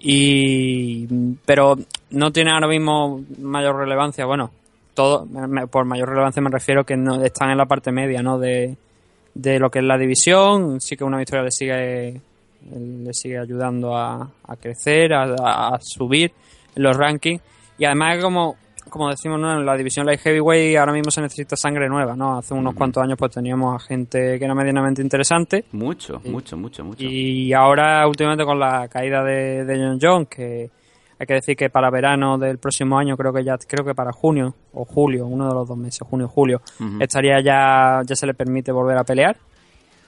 [0.00, 1.06] y
[1.44, 1.76] pero
[2.10, 4.50] no tiene ahora mismo mayor relevancia bueno
[4.94, 5.26] todo
[5.70, 8.76] por mayor relevancia me refiero que no están en la parte media no de,
[9.34, 12.20] de lo que es la división sí que una victoria le sigue
[12.70, 16.32] le sigue ayudando a, a crecer a, a, subir
[16.74, 17.42] los rankings
[17.78, 18.56] y además como
[18.88, 19.52] como decimos, ¿no?
[19.52, 22.38] en la división light heavyweight ahora mismo se necesita sangre nueva, ¿no?
[22.38, 25.66] Hace unos cuantos años pues teníamos a gente que era medianamente interesante.
[25.72, 27.04] Mucho, mucho, mucho, mucho.
[27.04, 30.70] Y ahora últimamente con la caída de, de John Jones, que
[31.18, 34.12] hay que decir que para verano del próximo año, creo que ya, creo que para
[34.12, 36.62] junio o julio, uno de los dos meses, junio julio,
[37.00, 39.36] estaría ya, ya se le permite volver a pelear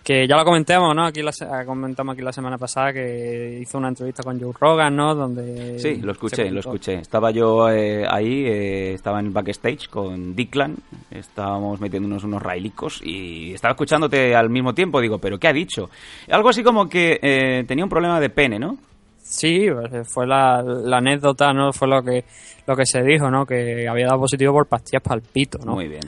[0.02, 1.04] que ya lo comentamos, ¿no?
[1.04, 1.32] Aquí la,
[1.66, 5.14] comentamos aquí la semana pasada que hizo una entrevista con Joe Rogan, ¿no?
[5.14, 6.94] Donde sí, lo escuché, lo escuché.
[6.94, 10.76] Estaba yo eh, ahí, eh, estaba en el backstage con Dicklan,
[11.10, 15.00] estábamos metiéndonos unos railicos y estaba escuchándote al mismo tiempo.
[15.00, 15.90] Digo, ¿pero qué ha dicho?
[16.30, 18.78] Algo así como que eh, tenía un problema de pene, ¿no?
[19.22, 21.72] Sí, pues, fue la, la, anécdota, ¿no?
[21.72, 22.24] Fue lo que
[22.66, 23.44] lo que se dijo, ¿no?
[23.44, 25.74] Que había dado positivo por pastillas para el pito, ¿no?
[25.74, 26.02] Muy bien.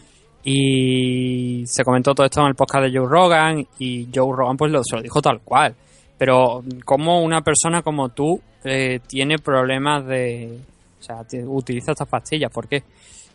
[0.45, 4.73] Y se comentó todo esto en el podcast de Joe Rogan y Joe Rogan pues
[4.73, 5.75] lo, se lo dijo tal cual.
[6.19, 10.59] Pero como una persona como tú eh, tiene problemas de...
[11.01, 12.83] O sea, utiliza estas pastillas, ¿por qué?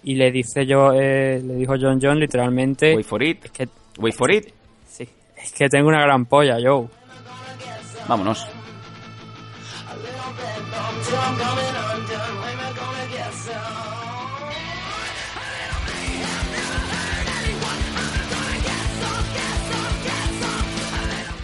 [0.03, 2.95] Y le dice yo, eh, le dijo John John literalmente...
[2.95, 3.39] Wait for it.
[3.51, 3.67] que,
[3.99, 4.53] Wait for it.
[4.87, 6.87] Sí, es que tengo una gran polla, Joe.
[8.07, 8.47] Vámonos.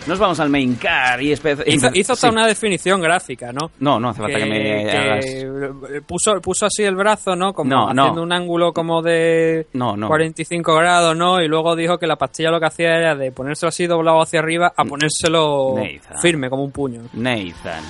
[0.08, 3.72] Nos vamos al main car y Hizo, hizo hasta una definición gráfica, ¿no?
[3.80, 5.26] No, no hace falta que, me hagas...
[6.06, 7.54] Puso, puso así el brazo, ¿no?
[7.54, 11.42] Como haciendo un ángulo como de 45 grados, ¿no?
[11.42, 14.40] Y luego dijo que la pastilla lo que hacía era de ponérselo así doblado hacia
[14.40, 15.76] arriba a ponérselo
[16.22, 17.02] firme, como un puño.
[17.14, 17.84] Nathan.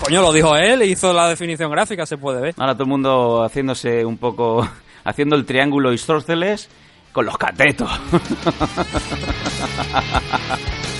[0.00, 2.54] Coño, lo dijo él, hizo la definición gráfica, se puede ver.
[2.56, 4.68] Ahora todo el mundo haciéndose un poco...
[5.04, 6.68] haciendo el triángulo isósceles
[7.12, 7.90] con los catetos.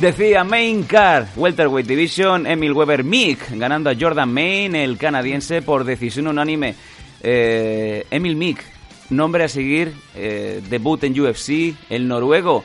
[0.00, 5.84] Decía Main Car, Welterweight Division, Emil Weber Meek, ganando a Jordan Main, el canadiense, por
[5.84, 6.74] decisión unánime.
[7.22, 8.62] Eh, Emil Meek,
[9.08, 12.64] nombre a seguir, eh, debut en UFC, el noruego.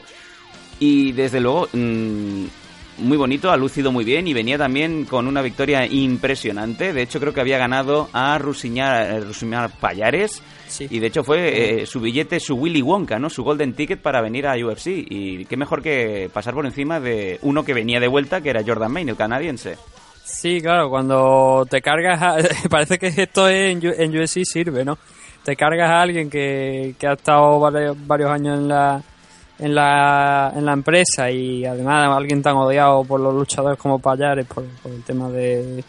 [0.80, 2.46] Y desde luego, mm,
[3.02, 6.94] muy bonito, ha lucido muy bien y venía también con una victoria impresionante.
[6.94, 10.42] De hecho, creo que había ganado a Rusiñar, Rusiñar Payares.
[10.80, 13.30] Y de hecho fue eh, su billete, su Willy Wonka, ¿no?
[13.30, 14.88] Su golden ticket para venir a UFC.
[14.88, 18.64] Y qué mejor que pasar por encima de uno que venía de vuelta, que era
[18.66, 19.76] Jordan Main, el canadiense.
[20.24, 22.38] Sí, claro, cuando te cargas, a-
[22.70, 24.98] parece que esto en, U- en UFC sirve, ¿no?
[25.44, 29.02] Te cargas a alguien que, que ha estado varios, varios años en la,
[29.62, 34.48] en, la, en la empresa y además alguien tan odiado por los luchadores como Payares
[34.48, 35.84] por, el tema de,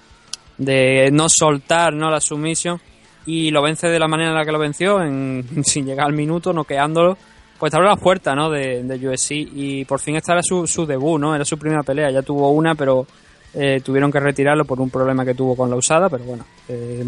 [0.58, 2.80] de no soltar no la sumisión
[3.26, 6.12] y lo vence de la manera en la que lo venció, en, sin llegar al
[6.12, 7.16] minuto, noqueándolo,
[7.58, 8.50] pues abre las puertas ¿no?
[8.50, 11.34] de, de y por fin esta era su, su debut, ¿no?
[11.34, 13.06] Era su primera pelea, ya tuvo una, pero
[13.54, 17.04] eh, tuvieron que retirarlo por un problema que tuvo con la usada, pero bueno, eh,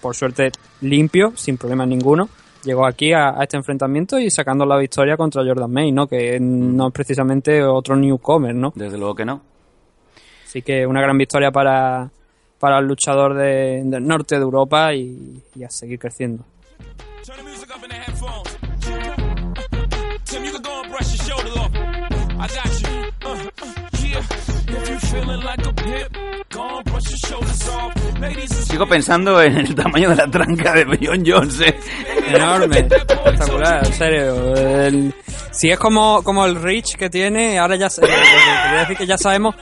[0.00, 0.52] por suerte
[0.82, 2.28] limpio, sin problema ninguno.
[2.66, 6.08] Llegó aquí a, a este enfrentamiento y sacando la victoria contra Jordan May, ¿no?
[6.08, 8.72] Que no es precisamente otro newcomer, ¿no?
[8.74, 9.40] Desde luego que no.
[10.44, 12.10] Así que una gran victoria para,
[12.58, 16.44] para el luchador de- del norte de Europa y, y a seguir creciendo.
[28.66, 31.60] Sigo pensando en el tamaño de la tranca de John Jones.
[31.60, 31.74] ¿eh?
[32.28, 34.54] Enorme, espectacular, en serio.
[34.56, 35.14] El-
[35.50, 39.54] si es como, como el reach que tiene, ahora ya, quería decir que ya sabemos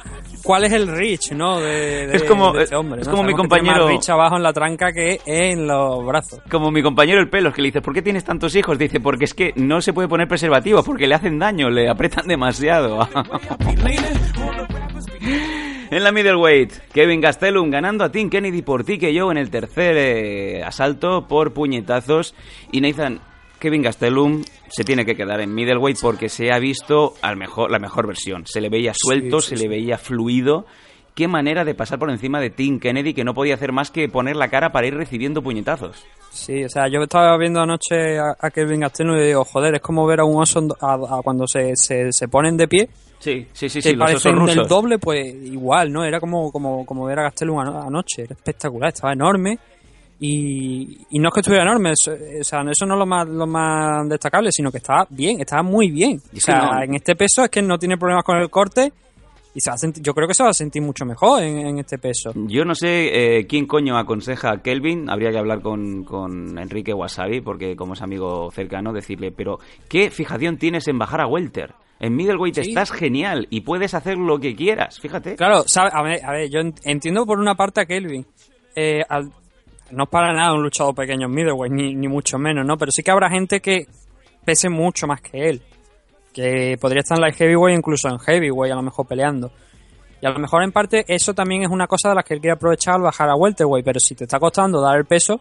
[0.42, 1.60] cuál es el reach, ¿no?
[1.60, 3.12] De, de- Es como- de este hombre, es ¿no?
[3.12, 6.40] como mi que tiene compañero- más reach abajo en la tranca que en los brazos.
[6.50, 8.76] Como mi compañero el pelos, que le dice, ¿por qué tienes tantos hijos?
[8.78, 12.26] Dice, porque es que no se puede poner preservativo, porque le hacen daño, le apretan
[12.26, 13.08] demasiado.
[15.90, 19.50] en la middleweight, Kevin Gastelum ganando a Tim Kennedy por ti que yo en el
[19.50, 22.34] tercer eh, asalto por puñetazos.
[22.72, 23.20] Y Nathan,
[23.58, 27.78] Kevin Gastelum se tiene que quedar en middleweight porque se ha visto al mejor, la
[27.78, 28.44] mejor versión.
[28.46, 29.62] Se le veía suelto, sí, se sí.
[29.62, 30.66] le veía fluido.
[31.14, 34.08] Qué manera de pasar por encima de Tim Kennedy que no podía hacer más que
[34.08, 36.04] poner la cara para ir recibiendo puñetazos.
[36.30, 39.80] Sí, o sea, yo estaba viendo anoche a, a Kevin Gastelum y digo, joder, es
[39.80, 42.88] como ver a un oso a cuando se, se, se ponen de pie.
[43.24, 44.68] Sí, sí, sí, sí, los osos parecen el rusos.
[44.68, 46.04] doble, pues igual, ¿no?
[46.04, 49.58] Era como, como, como ver a Gastelum ano- anoche, era espectacular, estaba enorme.
[50.20, 53.26] Y, y no es que estuviera enorme, eso, o sea, eso no es lo más,
[53.28, 56.20] lo más destacable, sino que estaba bien, estaba muy bien.
[56.34, 58.92] O sea, no- en este peso es que no tiene problemas con el corte
[59.54, 61.58] y se va a sentir- yo creo que se va a sentir mucho mejor en,
[61.66, 62.32] en este peso.
[62.34, 66.92] Yo no sé eh, quién coño aconseja a Kelvin, habría que hablar con, con Enrique
[66.94, 69.58] Wasabi, porque como es amigo cercano, decirle, pero
[69.88, 71.74] ¿qué fijación tienes en bajar a Welter?
[72.00, 72.68] En middleweight Sí.
[72.70, 75.36] estás genial y puedes hacer lo que quieras, fíjate.
[75.36, 78.26] Claro, sabe- a, ver, a ver, yo ent- entiendo por una parte a Kelvin.
[78.74, 79.30] Eh, al-
[79.90, 82.76] no es para nada un luchador pequeño en middleweight, ni, ni mucho menos, ¿no?
[82.76, 83.86] Pero sí que habrá gente que
[84.44, 85.62] pese mucho más que él.
[86.32, 89.52] Que podría estar en la heavyweight, incluso en heavyweight, a lo mejor peleando.
[90.20, 92.40] Y a lo mejor en parte eso también es una cosa de las que él
[92.40, 93.84] quiere aprovechar al bajar a welterweight.
[93.84, 95.40] Pero si te está costando dar el peso,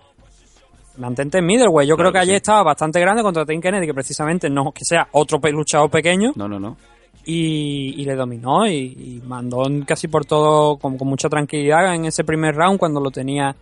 [0.97, 1.89] mantente en middleweight.
[1.89, 2.37] Yo Claro creo que que ayer sí.
[2.37, 6.47] estaba bastante grande contra Tim Kennedy, que precisamente no que sea otro luchador pequeño No,
[6.47, 6.77] no, no.
[7.25, 12.05] y, y le dominó y, y mandó casi por todo con, con mucha tranquilidad en
[12.05, 13.55] ese primer round cuando lo tenía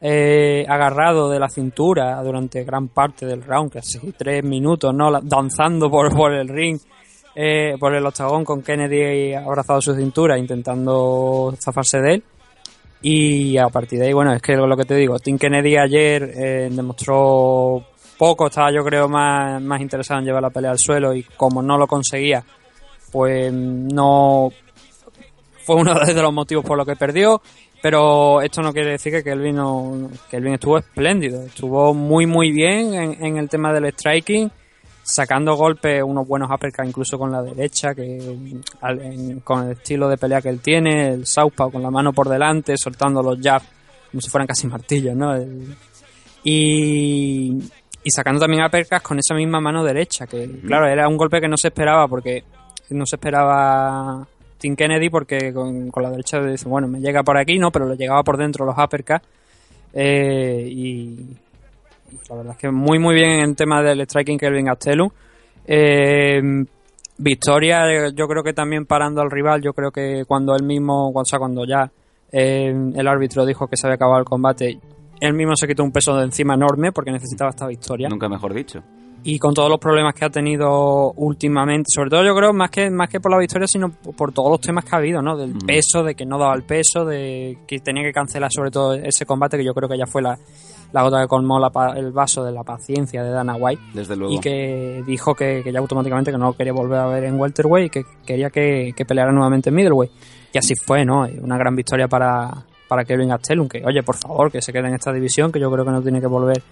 [0.00, 5.10] eh, agarrado de la cintura durante gran parte del round, casi tres minutos, ¿no?
[5.22, 6.78] Danzando por, por el ring,
[7.34, 12.24] eh, por el octagón con Kennedy abrazado a su cintura intentando zafarse de él.
[13.02, 16.22] Y a partir de ahí, bueno, es que lo que te digo, Tim Kennedy ayer
[16.34, 17.84] eh, demostró
[18.18, 21.62] poco, estaba yo creo más, más interesado en llevar la pelea al suelo y como
[21.62, 22.44] no lo conseguía,
[23.12, 24.50] pues no
[25.64, 27.40] fue uno de los motivos por los que perdió.
[27.82, 32.94] Pero esto no quiere decir que Kelvin, no, Kelvin estuvo espléndido, estuvo muy muy bien
[32.94, 34.50] en, en el tema del striking,
[35.08, 38.36] sacando golpes, unos buenos uppercuts incluso con la derecha, que
[38.80, 42.12] al- en- con el estilo de pelea que él tiene, el southpaw con la mano
[42.12, 43.64] por delante, soltando los jabs
[44.10, 45.34] como si fueran casi martillos, ¿no?
[45.34, 45.76] El-
[46.42, 47.52] y,
[48.04, 51.48] y sacando también uppercuts con esa misma mano derecha, que claro, era un golpe que
[51.48, 52.44] no se esperaba porque
[52.90, 54.26] no se esperaba
[54.58, 57.86] Tim Kennedy porque con, con la derecha dice, bueno, me llega por aquí, no, pero
[57.88, 59.22] le llegaba por dentro los uppercuts
[59.92, 61.16] eh, y
[62.28, 65.10] la verdad es que muy muy bien en el tema del striking Kelvin Gastelum.
[65.66, 66.40] Eh,
[67.18, 71.10] victoria, eh, yo creo que también parando al rival, yo creo que cuando él mismo,
[71.10, 71.90] o sea, cuando ya
[72.30, 74.78] eh, el árbitro dijo que se había acabado el combate,
[75.20, 78.08] él mismo se quitó un peso de encima enorme porque necesitaba esta victoria.
[78.08, 78.82] Nunca mejor dicho.
[79.24, 82.90] y con todos los problemas que ha tenido últimamente, sobre todo yo creo más que
[82.90, 85.36] más que por la victoria, sino por todos los temas que ha habido, ¿no?
[85.36, 88.94] Del peso, de que no daba el peso, de que tenía que cancelar sobre todo
[88.94, 90.38] ese combate que yo creo que ya fue la,
[90.96, 91.58] la gota que colmó
[91.94, 93.82] el vaso de la paciencia de Dana White.
[93.92, 94.32] Desde luego.
[94.32, 97.90] Y que dijo que, ya automáticamente que no quería volver a ver en welterweight y
[97.90, 100.10] que quería que, que peleara nuevamente en middleweight.
[100.54, 101.28] Y así fue, ¿no?
[101.42, 102.50] Una gran victoria para,
[102.88, 105.70] para Kevin Gastelum, que oye, por favor, que se quede en esta división, que yo
[105.70, 106.62] creo que no tiene que volver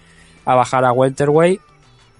[0.43, 1.61] a bajar a welterweight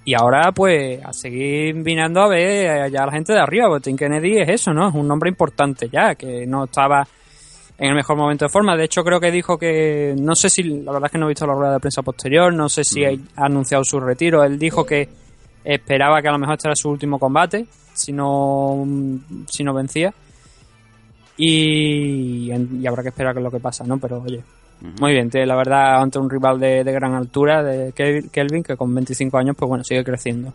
[0.03, 3.85] y ahora, pues, a seguir vinando a ver ya a la gente de arriba, porque
[3.85, 4.89] Tim Kennedy es eso, ¿no?
[4.89, 7.07] Es un nombre importante ya, que no estaba
[7.77, 8.75] en el mejor momento de forma.
[8.75, 11.29] De hecho, creo que dijo que, no sé si, la verdad es que no he
[11.29, 13.27] visto la rueda de prensa posterior, no sé si mm.
[13.35, 14.43] ha anunciado su retiro.
[14.43, 15.09] Él dijo que
[15.63, 18.85] esperaba que a lo mejor este era su último combate, si no,
[19.49, 20.13] si no vencía.
[21.37, 23.97] Y, y habrá que esperar que es lo que pasa, ¿no?
[23.97, 24.41] Pero oye,
[24.99, 27.91] muy bien, la verdad, ante un rival de, de gran altura, de
[28.31, 30.53] Kelvin, que con 25 años, pues bueno, sigue creciendo.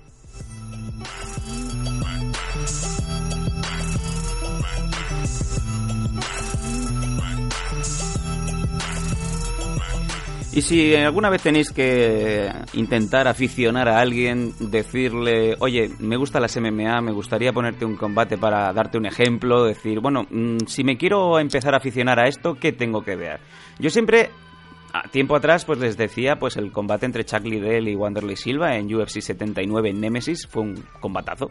[10.61, 16.55] Y si alguna vez tenéis que intentar aficionar a alguien, decirle, oye, me gusta las
[16.61, 20.99] MMA, me gustaría ponerte un combate para darte un ejemplo, decir, bueno, mm, si me
[20.99, 23.41] quiero empezar a aficionar a esto, ¿qué tengo que ver?
[23.79, 24.29] Yo siempre
[24.93, 28.77] a tiempo atrás pues les decía pues el combate entre Chuck Liddell y Wanderlei Silva
[28.77, 31.51] en UFC 79 en Nemesis fue un combatazo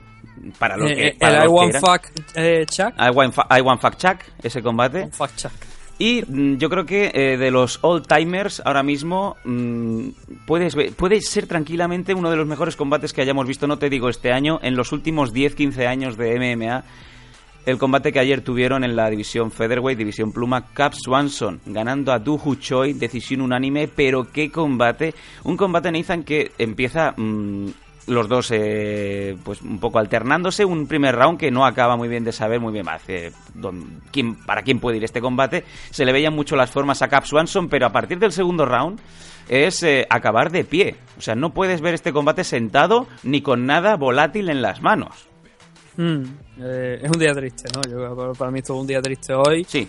[0.60, 2.94] para lo eh, que eh, el I want fuck eh, Chuck.
[3.00, 5.08] I want, I fuck Chuck ese combate.
[5.14, 10.10] Fuck Chuck y mm, yo creo que eh, de los old timers ahora mismo mm,
[10.48, 14.10] puedes puede ser tranquilamente uno de los mejores combates que hayamos visto, no te digo
[14.10, 16.84] este año, en los últimos 10-15 años de MMA.
[17.66, 22.20] El combate que ayer tuvieron en la división Featherweight, división pluma, Cap Swanson, ganando a
[22.20, 25.14] Du Choi, decisión unánime, pero qué combate.
[25.44, 27.68] Un combate, Nathan, que empieza mm,
[28.10, 30.66] los dos eh, pues un poco alternándose.
[30.66, 33.32] Un primer round que no acaba muy bien de saber muy bien eh,
[34.12, 35.64] quién, para quién puede ir este combate.
[35.92, 39.00] Se le veían mucho las formas a Cap Swanson pero a partir del segundo round
[39.48, 40.96] es eh, acabar de pie.
[41.18, 45.28] O sea no puedes ver este combate sentado ni con nada volátil en las manos.
[45.98, 46.24] Hmm,
[46.58, 49.66] es un día triste no yo para mí esto es un día triste hoy.
[49.66, 49.88] Sí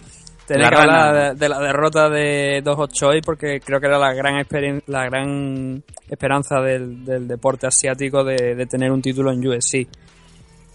[0.57, 4.45] Que hablar de, la derrota de Doho Choi porque creo que era la gran
[4.87, 9.87] la gran esperanza del, deporte asiático de, tener un título en USC.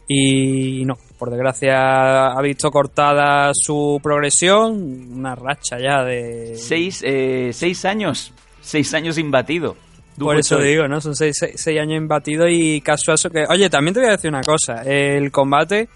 [0.07, 6.55] Y no, por desgracia ha visto cortada su progresión, una racha ya de...
[6.55, 9.75] Seis, eh, seis años, seis años imbatido.
[10.17, 11.01] Por eso digo, ¿no?
[11.01, 13.45] Son seis, seis, años imbatido y casual que...
[13.49, 15.89] Oye, también te voy a decir una cosa, el combate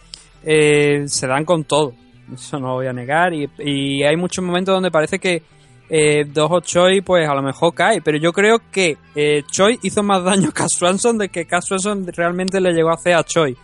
[0.44, 1.94] eh, se dan con todo
[2.34, 3.34] eso no lo voy a negar.
[3.34, 5.44] Y, hay muchos momentos donde parece que
[5.90, 8.02] eh, Dojo Choi, pues a lo mejor cae.
[8.02, 12.06] Pero yo creo que eh, Choi hizo más daño a Swanson de que Cass Swanson
[12.08, 13.56] realmente le llegó a hacer a Choi.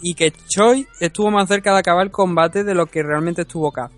[0.00, 3.70] Y que Choi estuvo más cerca de acabar el combate de lo que realmente estuvo
[3.70, 3.90] Cass.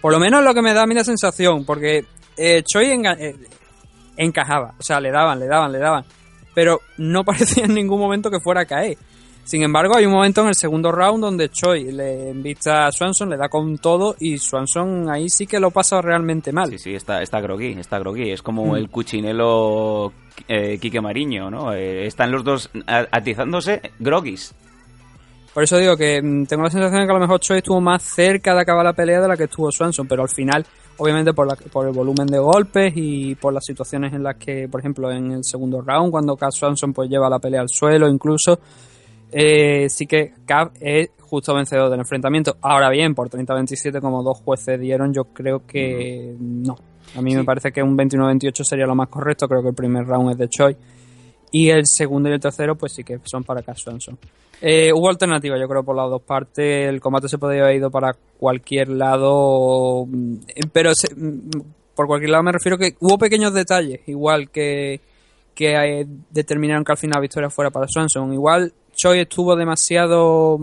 [0.00, 2.04] Por lo menos lo que me da a mí la sensación, porque
[2.36, 3.36] eh, Choi eh,
[4.16, 4.74] encajaba.
[4.78, 6.04] O sea, le daban, le daban, le daban.
[6.54, 8.96] Pero no parecía en ningún momento que fuera a caer.
[9.48, 13.30] Sin embargo, hay un momento en el segundo round donde Choi le invita a Swanson,
[13.30, 16.68] le da con todo y Swanson ahí sí que lo pasa realmente mal.
[16.72, 18.30] Sí, sí, está, está groggy, está groggy.
[18.30, 18.76] Es como mm.
[18.76, 20.12] el cuchinelo
[20.46, 21.72] eh, Quique Mariño, ¿no?
[21.72, 24.54] Eh, están los dos atizándose groggies.
[25.54, 27.80] Por eso digo que mm, tengo la sensación de que a lo mejor Choi estuvo
[27.80, 30.66] más cerca de acabar la pelea de la que estuvo Swanson, pero al final,
[30.98, 34.68] obviamente por, la, por el volumen de golpes y por las situaciones en las que,
[34.68, 38.10] por ejemplo, en el segundo round, cuando Cass Swanson pues lleva la pelea al suelo
[38.10, 38.60] incluso,
[39.32, 42.56] eh, sí que Cav es justo vencedor del enfrentamiento.
[42.62, 46.76] Ahora bien, por 30-27 como dos jueces dieron, yo creo que no.
[47.16, 49.48] A mí me parece que un 29-28 sería lo más correcto.
[49.48, 50.76] Creo que el primer round es de Choi.
[51.50, 54.18] Y el segundo y el tercero, pues sí que son para Cass Swanson.
[54.60, 56.88] Eh, hubo alternativa, yo creo, por las dos partes.
[56.88, 60.04] El combate se podría haber ido para cualquier lado.
[60.06, 60.36] Mm,
[60.72, 61.60] pero mm,
[61.94, 65.00] por cualquier lado me refiero que hubo pequeños detalles, igual que,
[65.58, 68.32] que eh, determinaron que al final la victoria fuera para Swanson.
[68.32, 70.56] Igual Choi estuvo demasiado.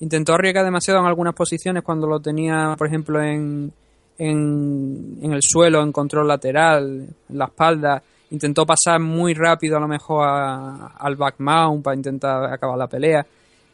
[0.00, 3.72] Intentó arriesgar demasiado en algunas posiciones cuando lo tenía, por ejemplo, en,
[4.18, 8.02] en, el suelo, en control lateral, en la espalda.
[8.32, 13.24] Intentó pasar muy rápido, a lo mejor, al back mount para intentar acabar la pelea.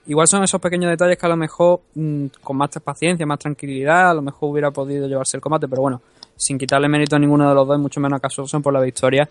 [0.06, 4.10] Igual son esos pequeños detalles que a lo mejor, mm, con más paciencia, más tranquilidad,
[4.10, 6.02] a lo mejor hubiera podido llevarse el combate, pero bueno,
[6.36, 9.26] sin quitarle mérito a ninguno de los dos, mucho menos a son por la victoria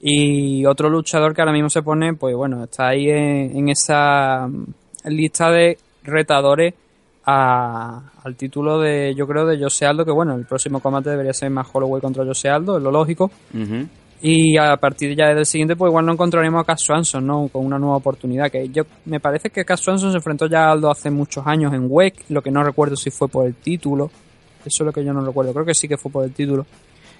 [0.00, 4.48] y otro luchador que ahora mismo se pone, pues bueno, está ahí en, esa
[5.04, 6.74] lista de retadores
[7.24, 11.50] al título de, yo creo, de Jose Aldo, que bueno, el próximo combate debería ser
[11.50, 13.30] más Holloway contra Jose Aldo, es lo lógico.
[14.22, 17.48] Y a partir ya del siguiente, pues igual no encontraremos a Cass Swanson, ¿no?
[17.48, 18.50] Con una nueva oportunidad.
[18.50, 21.72] Que yo me parece que Cass Swanson se enfrentó ya a Aldo hace muchos años
[21.72, 24.10] en WEC, lo que no recuerdo si fue por el título.
[24.60, 25.54] Eso es lo que yo no recuerdo.
[25.54, 26.66] Creo que sí que fue por el título.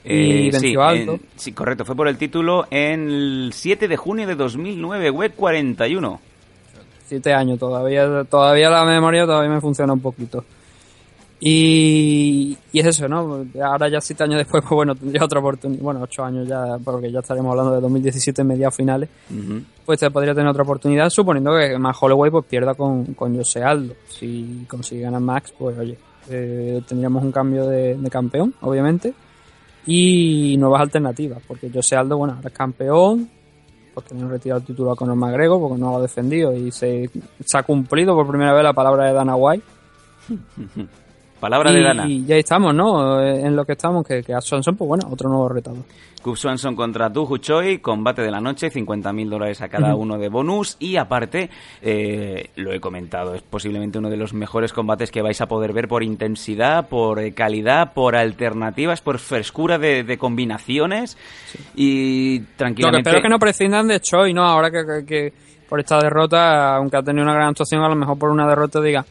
[0.05, 1.12] Y Eh, venció sí, a Aldo.
[1.14, 1.84] en- sí, correcto.
[1.84, 6.20] Fue por el título en el 7 de junio de 2009, WEC 41.
[7.07, 10.44] Siete años todavía, todavía la memoria todavía me funciona un poquito.
[11.42, 13.46] Y, y es eso, ¿no?
[13.64, 15.82] Ahora ya siete años después, pues bueno, tendría otra oportunidad.
[15.82, 19.09] Bueno, ocho años ya, porque ya estaremos hablando de 2017 mediados finales.
[19.30, 19.62] Ujú.
[19.86, 23.62] Pues te podría tener otra oportunidad, suponiendo que más Holloway pues pierda con, con Jose
[23.62, 23.94] Aldo.
[24.09, 25.96] Si consigue ganar Max, pues oye,
[26.28, 29.14] eh, tendríamos un cambio de, de campeón, obviamente.
[29.87, 33.28] Y nuevas alternativas, porque Jose Aldo, bueno, ahora es campeón,
[33.95, 37.11] porque han retirado el título a Conor McGregor, porque no lo ha defendido y se,
[37.45, 39.64] se ha cumplido por primera vez la palabra de Dana White.
[41.41, 42.07] Palabra y, de Dana.
[42.07, 43.20] Y ya estamos, ¿no?
[43.22, 45.82] Eh, En lo que estamos, que, que a Swanson, pues bueno, otro nuevo retador.
[46.22, 50.18] Cub Swanson contra Du Choi, combate de la noche, 50 mil dólares a cada uno
[50.18, 50.76] de bonus.
[50.78, 51.49] Y aparte,
[51.80, 55.72] eh, lo he comentado, es posiblemente uno de los mejores combates que vais a poder
[55.72, 61.16] ver por intensidad, por eh, calidad, por alternativas, por frescura de, de combinaciones.
[61.74, 62.99] Y Lo que tranquilamente.
[63.01, 64.45] espero es que no prescindan de Choi, ¿no?
[64.45, 65.32] Ahora que, que- que
[65.70, 68.80] por esta derrota, aunque ha tenido una gran actuación, a lo mejor por una derrota
[68.80, 69.07] diga,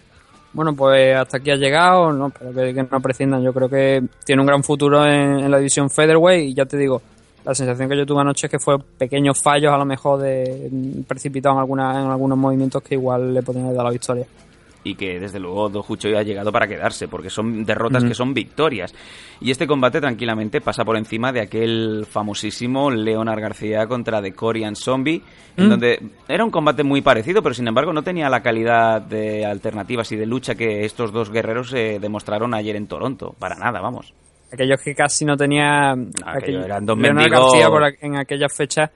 [0.54, 3.44] bueno, pues hasta aquí ha llegado, no, pero que, no prescindan.
[3.44, 7.02] Yo creo que tiene un gran futuro en, la división Featherweight y ya te digo,
[7.46, 10.70] la sensación que yo tuve anoche es que fue pequeños fallos a lo mejor de
[10.72, 14.26] mm, precipitados en, alguna, en algunos movimientos que igual le podrían haber dado la victoria.
[14.84, 18.10] Y que desde luego Do Choi ha llegado para quedarse, porque son derrotas Ujú.
[18.10, 18.94] que son victorias.
[19.42, 24.76] Y este combate tranquilamente pasa por encima de aquel famosísimo Leonard García contra The Korean
[24.76, 25.22] Zombie,
[25.58, 25.70] en Mm.
[25.70, 30.12] donde era un combate muy parecido, pero sin embargo no tenía la calidad de alternativas
[30.12, 33.36] y de lucha que estos dos guerreros eh, demostraron ayer en Toronto.
[33.38, 34.14] Para nada, vamos.
[34.52, 35.92] Aquellos que casi no tenía...
[36.26, 37.52] aquello eran dos mendigos.
[37.52, 38.90] García por, en aquellas fechas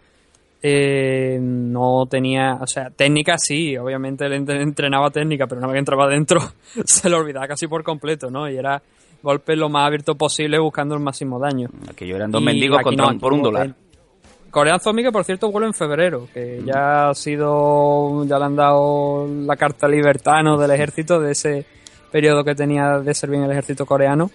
[0.65, 5.73] eh, no tenía, o sea, técnica sí, obviamente él ent- entrenaba técnica, pero una vez
[5.75, 6.39] que entraba dentro
[6.85, 8.49] se lo olvidaba casi por completo, ¿no?
[8.49, 8.81] Y era
[9.21, 11.69] golpe lo más abierto posible buscando el máximo daño.
[11.89, 13.65] Aquello eran dos Y mendigos contra no, un- por un dólar.
[13.67, 13.75] el
[14.51, 18.55] Corean Zombie que por cierto vuelve en febrero, que ya ha sido, ya le han
[18.55, 21.65] dado la carta libertano del ejército de ese
[22.11, 24.29] periodo que tenía de servir en el ejército coreano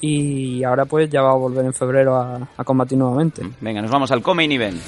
[0.00, 3.42] y ahora pues ya va a volver en febrero a, a combatir nuevamente.
[3.60, 4.80] Venga, nos vamos al Come Event.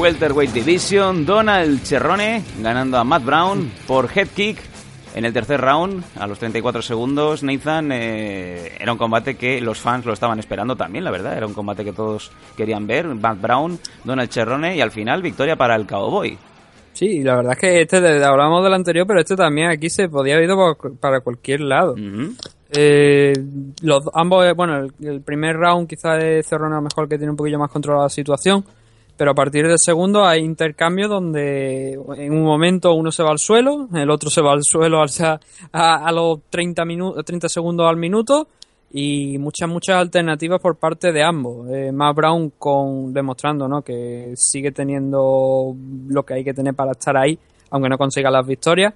[0.00, 4.58] Welterweight Division, Donald Cerrone ganando a Matt Brown por head kick
[5.14, 7.42] en el tercer round, a los 34 segundos.
[7.42, 11.36] Nathan, eh, era un combate que los fans lo estaban esperando también, la verdad.
[11.36, 13.06] Era un combate que todos querían ver.
[13.08, 16.38] Matt Brown, Donald Cerrone y al final victoria para el Cowboy.
[16.94, 20.08] Sí, la verdad es que este, de- hablamos del anterior, pero este también aquí se
[20.08, 21.94] podía haber ido para cualquier lado.
[22.72, 23.32] Eh,
[23.82, 27.18] los ambos, eh, bueno, el, el primer round quizás es Cerrone a lo mejor que
[27.18, 28.64] tiene un poquillo más controlada la situación,
[29.20, 33.38] pero a partir del segundo hay intercambio donde en un momento uno se va al
[33.38, 35.40] suelo, el otro se va al suelo al-
[35.72, 38.48] a, a los 30, minu- 30 segundos al minuto
[38.94, 41.68] y muchas, muchas alternativas por parte de ambos.
[41.68, 43.82] Eh, Matt Brown con, demostrando ¿no?
[43.82, 45.74] que sigue teniendo
[46.08, 47.38] lo que hay que tener para estar ahí,
[47.72, 48.94] aunque no consiga las victorias.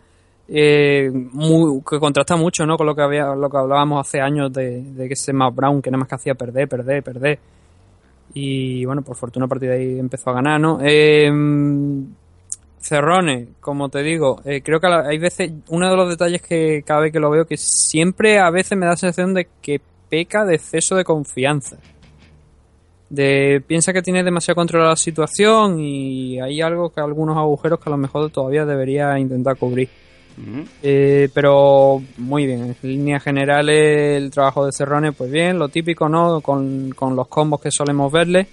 [0.48, 2.78] Eh, muy, que contrasta mucho ¿no?
[2.78, 5.82] con lo que había lo que hablábamos hace años de, de que ese Matt Brown
[5.82, 7.38] que nada más que hacía perder, perder, perder.
[8.34, 10.80] Y bueno, por fortuna a partir de ahí empezó a ganar, ¿no?
[10.82, 11.30] Eh,
[12.84, 17.00] Cerrone, como te digo, eh, creo que hay veces, uno de los detalles que cada
[17.00, 19.80] vez que lo veo, que siempre a veces me da la sensación de que
[20.10, 21.78] peca de exceso de confianza.
[23.08, 27.88] De, piensa que tiene demasiado controlada la situación y hay algo que algunos agujeros que
[27.88, 29.88] a lo mejor todavía debería intentar cubrir.
[30.82, 36.08] Eh, pero muy bien, en líneas generales el trabajo de Cerrone, pues bien, lo típico,
[36.08, 36.40] ¿no?
[36.40, 38.46] Con, con los combos que solemos verle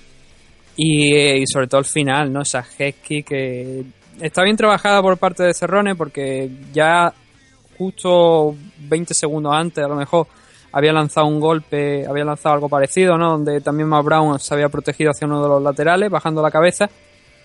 [0.76, 2.42] y, sobre todo el final, ¿no?
[2.42, 3.84] Esa kick que
[4.20, 7.14] está bien trabajada por parte de Cerrone porque ya
[7.78, 10.28] justo 20 segundos antes a lo mejor
[10.72, 13.32] había lanzado un golpe, había lanzado algo parecido, ¿no?
[13.32, 16.90] Donde también Matt Brown se había protegido hacia uno de los laterales, bajando la cabeza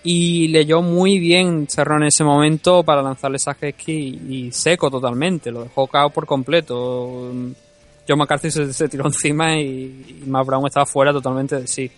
[0.03, 5.51] y leyó muy bien Cerrone en ese momento para lanzarle esa kick y, seco totalmente,
[5.51, 7.31] lo dejó cao por completo.
[8.09, 11.91] John McCarthy se, se tiró encima y, y Matt Brown estaba fuera totalmente de sí.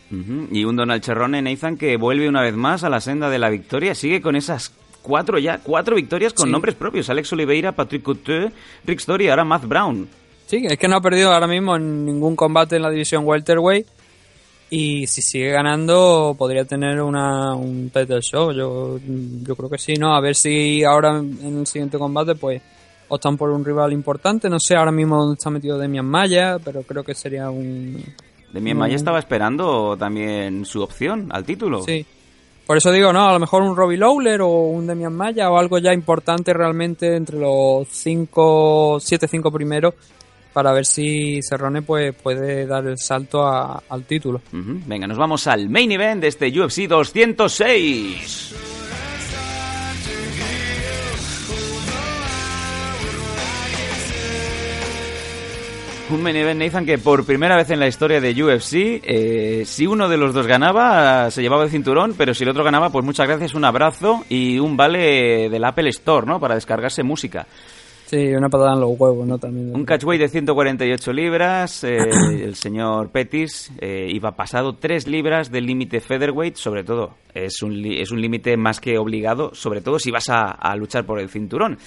[0.52, 3.50] Y un Donald Cerrone, Nathan, que vuelve una vez más a la senda de la
[3.50, 3.94] victoria.
[3.94, 4.74] Sigue con esas
[5.04, 6.52] cuatro ya, cuatro victorias con Sí.
[6.52, 7.10] nombres propios.
[7.12, 8.52] Alex Oliveira, Patrick Couture,
[8.86, 10.08] Rick Story y ahora Matt Brown.
[10.48, 13.86] Sí, es que no ha perdido ahora mismo en ningún combate en la división welterweight
[14.72, 18.52] Y si sigue ganando, podría tener una, un title show.
[18.52, 20.14] Yo, yo creo que sí, ¿no?
[20.14, 22.62] A ver si ahora en el siguiente combate, pues,
[23.08, 24.50] optan por un rival importante.
[24.50, 28.04] No sé ahora mismo dónde está metido Demian Maya, pero creo que sería un.
[28.54, 31.82] Demian Maya estaba esperando también su opción al título.
[31.84, 32.06] Sí.
[32.66, 35.58] Por eso digo, no, a lo mejor un Robbie Lawler o un Demian Maya o
[35.58, 39.96] algo ya importante realmente entre los 5, 7, 5 primeros
[40.60, 44.42] para ver si Cerrone pues, puede dar el salto al título.
[44.52, 48.56] Venga, nos vamos al main event de este UFC 206.
[56.10, 59.88] Un main event, Nathan, que por primera vez en la historia de UFC, eh, si
[59.88, 63.06] uno de los dos ganaba, se llevaba el cinturón, pero si el otro ganaba, pues
[63.06, 66.38] muchas gracias, un abrazo y un vale del Apple Store, ¿no?
[66.38, 67.48] Para descargarse música.
[68.10, 69.38] Sí, una patada en los huevos, ¿no?
[69.38, 69.76] También.
[69.76, 71.84] Un catchweight de 148 libras.
[71.84, 71.98] eh,
[72.44, 77.14] el señor Pettis eh, iba pasado 3 libras del límite featherweight, sobre todo.
[77.36, 81.06] Es un, es un límite más que obligado, sobre todo si vas a, a luchar
[81.06, 81.78] por el cinturón.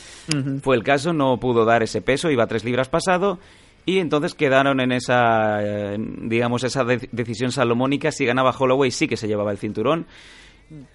[0.63, 3.41] Fue el caso, no pudo dar ese peso, iba 3 libras pasado.
[3.85, 8.13] Y entonces quedaron en esa, eh, digamos, esa de- decisión salomónica.
[8.13, 10.07] Si ganaba Holloway, sí que se llevaba el cinturón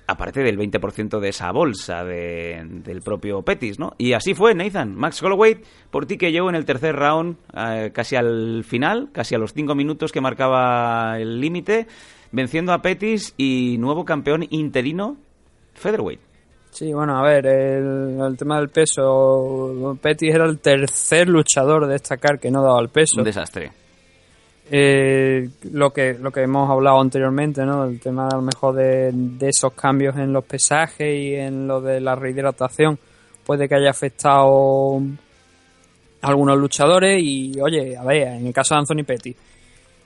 [0.07, 3.93] aparte del 20% de esa bolsa de- del propio Pettis, ¿no?
[3.97, 4.95] Y así fue, Nathan.
[4.95, 5.57] Max Holloway,
[5.91, 9.53] por ti que llegó en el tercer round, eh, casi al final, casi a los
[9.53, 11.87] cinco minutos que marcaba el límite,
[12.31, 15.17] venciendo a Pettis y nuevo campeón interino
[15.73, 16.19] featherweight.
[16.71, 19.97] Sí, bueno, a ver, el, el tema del peso.
[20.01, 23.17] Pettis era el tercer luchador de destacar que no daba el peso.
[23.19, 23.71] Un desastre.
[24.69, 27.85] Eh, lo que lo que hemos hablado anteriormente, ¿no?
[27.85, 29.13] El tema a lo mejor de,
[29.47, 32.99] esos cambios en los pesajes y en lo de la rehidratación
[33.45, 34.99] puede que haya afectado
[36.21, 39.33] a algunos luchadores y oye, a ver, en el caso de Anthony Petty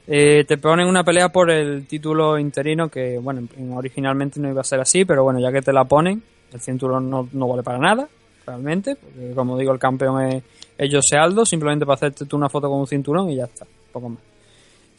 [0.08, 4.62] eh, te ponen una pelea por el título interino que bueno, en- originalmente no iba
[4.62, 6.22] a ser así, pero bueno, ya que te la ponen,
[6.54, 8.08] el cinturón no, no vale para nada,
[8.46, 10.44] realmente, porque como digo, el campeón es,
[10.78, 13.66] es Jose Aldo, simplemente para hacerte tú una foto con un cinturón y ya está,
[13.92, 14.20] poco más.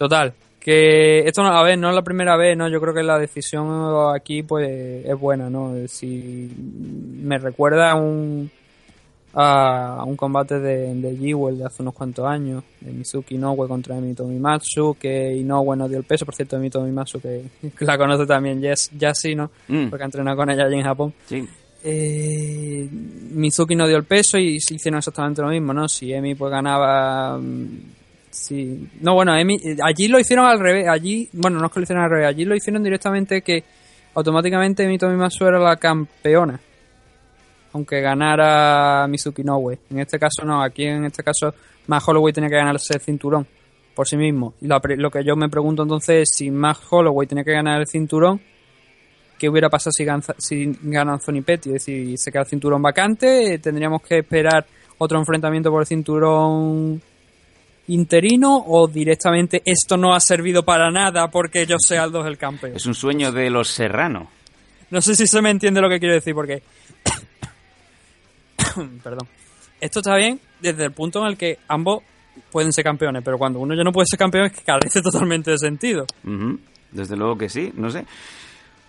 [0.03, 2.69] Total, que esto, no- a ver, no es la primera vez, ¿no?
[2.69, 3.69] Yo creo que la decisión
[4.13, 5.75] aquí, pues, es buena, ¿no?
[5.87, 6.51] Si
[7.23, 8.51] me recuerda a un,
[9.35, 13.97] a un combate de, de Jewel de hace unos cuantos años, de Mizuki Inoue contra
[13.97, 17.45] Emi Tomimatsu, que Inoue no dio el peso, por cierto, Emi Tomimatsu, que,
[17.79, 19.53] que la conoce también Jess, Yassi, ¿no?
[19.69, 19.87] Mm.
[19.89, 21.15] Porque ha entrenado con ella allí en Japón.
[21.27, 21.49] Sí.
[21.85, 25.89] Eh, Mizuki no dio el peso y se hicieron exactamente lo mismo, ¿no?
[25.89, 27.39] Si Emi pues ganaba...
[27.39, 28.02] mm,
[28.33, 28.89] Sí.
[29.01, 30.89] No, bueno, eh, allí lo hicieron al revés.
[30.89, 32.27] Allí, bueno, no es que lo hicieron al revés.
[32.29, 33.63] Allí lo hicieron directamente que
[34.15, 36.59] automáticamente Emi Tomimatsu era la campeona.
[37.75, 39.79] Aunque ganara Mizuki Inoue.
[39.91, 40.63] En este caso no.
[40.63, 41.55] Aquí en este caso
[41.87, 43.47] Max Holloway tenía que ganarse el cinturón
[43.95, 44.55] por sí mismo.
[44.63, 47.87] Y lo que yo me pregunto entonces es si Max Holloway tenía que ganar el
[47.87, 48.41] cinturón,
[49.39, 51.69] ¿qué hubiera pasado si, ganza- si gana Anthony Petty?
[51.71, 54.65] Es decir, se queda el cinturón vacante, tendríamos que esperar
[54.99, 57.03] otro enfrentamiento por el cinturón
[57.89, 62.77] interino o directamente esto no ha servido para nada porque Jose Aldo es el campeón.
[62.77, 64.29] Es un sueño de los Serrano.
[64.91, 66.63] No sé si se me entiende lo que quiero decir porque...
[69.03, 69.29] Perdón.
[69.81, 72.03] Esto está bien desde el punto en el que ambos
[72.51, 75.51] pueden ser campeones, pero cuando uno ya no puede ser campeón es que carece totalmente
[75.51, 76.07] de sentido.
[76.91, 78.05] Desde luego que sí, no sé.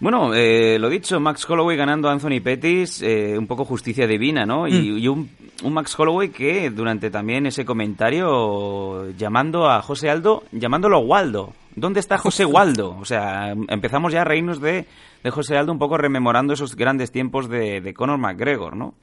[0.04, 4.46] Bueno, eh, lo dicho, Max Holloway ganando a Anthony Pettis, eh, un poco justicia divina,
[4.46, 4.68] ¿no?
[4.68, 5.30] Y, y un,
[5.64, 11.54] un Max Holloway que durante también ese comentario llamando a José Aldo, llamándolo Waldo.
[11.78, 12.98] ¿Dónde está José Waldo?
[13.00, 14.88] O sea, empezamos ya a reírnos de,
[15.24, 18.96] de José Aldo un poco rememorando esos grandes tiempos de, de Conor McGregor, ¿no?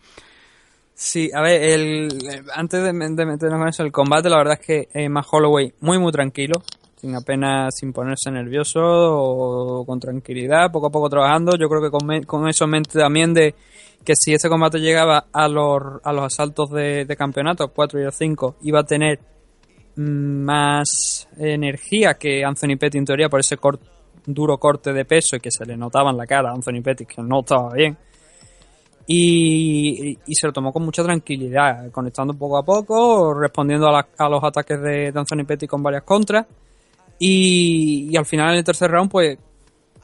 [0.92, 4.58] Sí, a ver, el, eh, antes de, de meternos con eso, el combate, la verdad
[4.60, 6.60] es que eh, Max Holloway muy, muy tranquilo,
[7.00, 11.52] sin apenas, sin ponerse nervioso o con tranquilidad, poco a poco trabajando.
[11.58, 13.54] Yo creo que con, con eso en mente también de
[14.04, 18.04] que si este combate llegaba a los, a los asaltos de, de campeonato, 4 y
[18.04, 19.18] el 5, iba a tener
[19.96, 23.80] mm, más energía que Anthony Petty en teoría por ese cor-
[24.26, 27.06] duro corte de peso y que se le notaba en la cara a Anthony Petty
[27.06, 27.96] que no estaba bien
[29.06, 34.28] y, se lo tomó con mucha tranquilidad, conectando poco a poco, respondiendo a, la- a
[34.28, 36.46] los ataques de Anthony Petty con varias contras.
[37.20, 39.38] Y, y al final en el tercer round, pues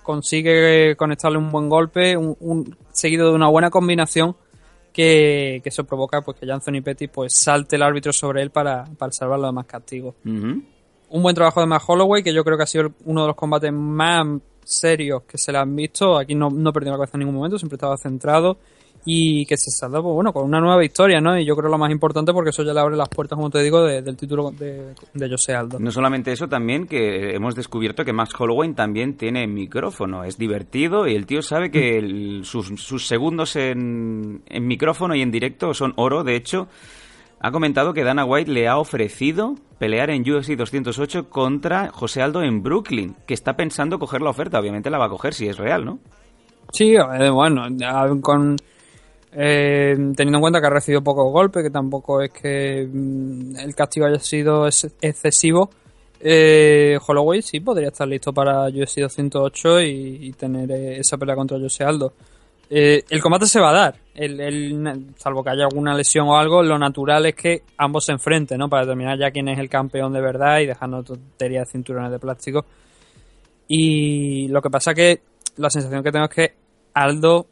[0.03, 4.37] consigue conectarle un buen golpe, un, un- seguido de una buena combinación
[4.93, 8.85] que, que eso provoca pues que Anthony Petty pues salte el árbitro sobre él para,
[8.97, 10.15] para salvarlo de más castigos.
[10.25, 10.63] Ujú.
[11.09, 13.37] Un buen trabajo de Matt Holloway, que yo creo que ha sido uno de los
[13.37, 14.27] combates más
[14.65, 16.17] serios que se le han visto.
[16.19, 18.59] Aquí no, no perdió la cabeza en ningún momento, siempre estaba centrado.
[19.09, 21.39] Y que se salda pues, bueno, con una nueva victoria, ¿no?
[21.39, 23.63] Y yo creo lo más importante porque eso ya le abre las puertas, como te
[23.63, 25.79] digo, del título de, de José Aldo.
[25.79, 31.07] No solamente eso, también que hemos descubierto que Max Holloway también tiene micrófono, es divertido
[31.07, 35.93] y el tío sabe que sus, sus, segundos en, en micrófono y en directo son
[35.97, 36.67] oro, de hecho
[37.41, 42.43] ha comentado que Dana White le ha ofrecido pelear en UFC 208 contra José Aldo
[42.43, 44.59] en Brooklyn, que está pensando coger la oferta.
[44.59, 45.99] Obviamente la va a coger si es real, ¿no?
[46.73, 47.67] Sí, eh, bueno,
[48.21, 48.57] con
[49.39, 53.75] eh, teniendo en cuenta que ha recibido pocos golpes, que tampoco es que mm, el
[53.75, 55.71] castigo haya sido excesivo,
[56.21, 61.59] eh, Holloway sí podría estar listo para UFC 208 y, tener eh, esa pelea contra
[61.59, 62.15] José Aldo.
[62.71, 63.97] Eh, el combate se va a dar,
[65.19, 68.69] salvo que haya alguna lesión o algo, lo natural es que ambos se enfrenten, ¿no?
[68.69, 72.19] Para determinar ya quién es el campeón de verdad y dejarnos tonterías de cinturones de
[72.19, 72.65] plástico.
[73.69, 75.21] Y lo que pasa que
[75.57, 76.55] la sensación que tengo es que
[76.95, 77.47] Aldo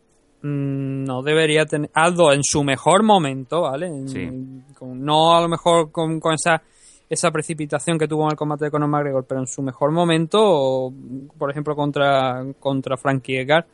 [0.44, 1.90] no debería tener.
[1.94, 3.90] Aldo en su mejor momento, ¿vale?
[3.90, 6.62] no a lo mejor con, esa,
[7.08, 10.92] esa precipitación que tuvo en el combate de Conor McGregor, pero en su mejor momento,
[11.38, 13.66] por ejemplo, contra, contra Frankie Edgar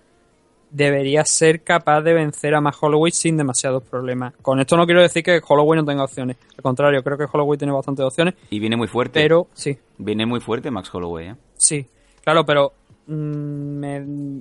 [0.71, 4.35] debería ser capaz de vencer a Max Holloway sin demasiados problemas.
[4.41, 6.37] Con esto no quiero decir que Holloway no tenga opciones.
[6.57, 8.35] Al contrario, creo que Holloway tiene bastantes opciones.
[8.51, 9.21] Y viene muy fuerte.
[9.21, 9.77] Pero, sí.
[9.99, 11.37] Viene muy fuerte Max Holloway, ¿eh?
[11.55, 11.85] Sí,
[12.23, 12.73] claro, pero...
[13.09, 14.39] Mm,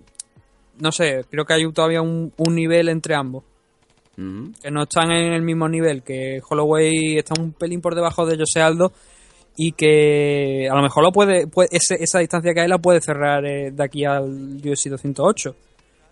[0.79, 3.43] no sé, creo que hay todavía un, nivel entre ambos.
[4.61, 8.37] Que no están en el mismo nivel, que Holloway está un pelín por debajo de
[8.37, 8.91] José Aldo
[9.55, 13.71] y que a lo mejor lo puede, esa distancia que hay la puede cerrar eh,
[13.71, 15.55] de aquí al UFC 208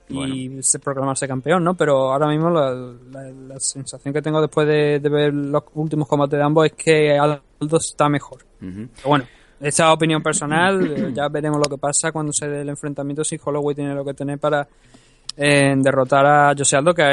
[0.09, 1.75] y se proclamarse campeón, ¿no?
[1.75, 6.67] Pero ahora mismo la, sensación que tengo después de, ver los últimos combates de ambos
[6.67, 8.45] es que Aldo está mejor.
[8.59, 9.25] Pero bueno,
[9.59, 13.39] esa opinión personal, eh, ya veremos lo que pasa cuando se dé el enfrentamiento si
[13.43, 14.67] Holloway tiene lo que tener para
[15.39, 17.03] en derrotar a José Aldo, que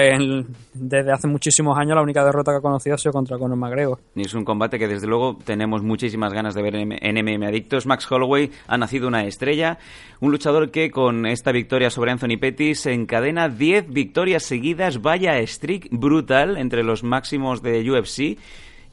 [0.73, 3.99] desde hace muchísimos años la única derrota que ha conocido ha sido contra Conor McGregor.
[4.15, 7.85] Y es un combate que desde luego tenemos muchísimas ganas de ver en, MM Adictos.
[7.85, 9.79] Max Holloway ha nacido una estrella,
[10.21, 15.89] un luchador que con esta victoria sobre Anthony Pettis encadena 10 victorias seguidas, vaya streak
[15.91, 18.39] brutal entre los máximos de UFC.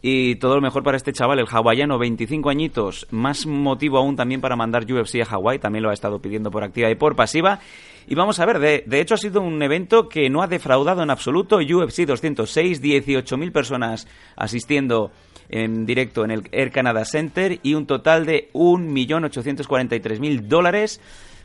[0.04, 3.06] Y todo lo mejor para este chaval, el hawaiano, 25 añitos.
[3.12, 5.60] Más motivo aún también para mandar UFC a Hawái.
[5.60, 7.60] También lo ha estado pidiendo por activa y por pasiva.
[8.08, 11.04] Y vamos a ver, de, de, hecho ha sido un evento que no ha defraudado
[11.04, 11.58] en absoluto.
[11.58, 15.12] UFC 206, 18.000 personas asistiendo
[15.50, 21.00] en directo en el Air Canada Center y un total de 1.843.000 dólares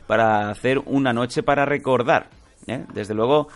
[0.07, 2.29] para hacer una noche para recordar.
[2.65, 2.85] ¿eh?
[2.93, 3.49] Desde luego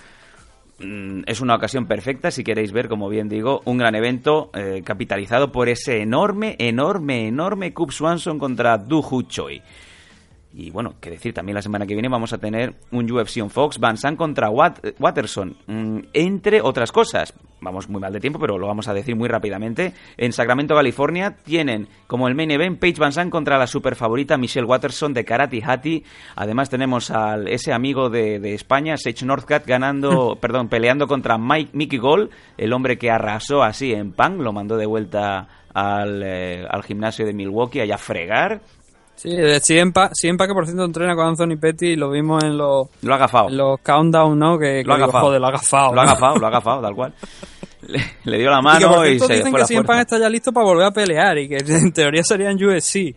[1.25, 5.51] es una ocasión perfecta si queréis ver, como bien digo, un gran evento eh, capitalizado
[5.51, 9.61] por ese enorme, enorme, enorme Cub Swanson contra Du Choi.
[10.53, 13.49] Y bueno, que decir, también la semana que viene vamos a tener un UFC on
[13.49, 17.33] Fox, Van Sant contra Watterson, mm, entre otras cosas.
[17.61, 19.93] Vamos muy mal de tiempo, pero lo vamos a decir muy rápidamente.
[20.17, 24.65] En Sacramento, California, tienen como el main event Paige Van contra la super favorita Michelle
[24.65, 26.03] Watterson de Karate Hati.
[26.35, 31.99] Además tenemos al ese amigo de, España, Sage Northcutt, ganando, perdón, peleando contra Mike Mickey
[31.99, 36.83] Gold, el hombre que arrasó así en Pang, lo mandó de vuelta al, eh, al
[36.83, 38.61] gimnasio de Milwaukee allá a fregar
[39.21, 43.13] Sí, Siempa, Siempa que por cierto entrena con Anthony Petty, lo vimos en los, lo
[43.13, 44.57] ha los countdown, ¿no?
[44.57, 45.07] Que, lo, ha.
[45.07, 45.93] Joder, lo ha agafado.
[45.93, 47.13] Lo ha agafado, lo ha agafado, tal cual.
[47.81, 50.91] le, dio la mano y, se dicen que Siempan está ya listo para volver a
[50.91, 53.15] pelear y que en teoría sería en USC.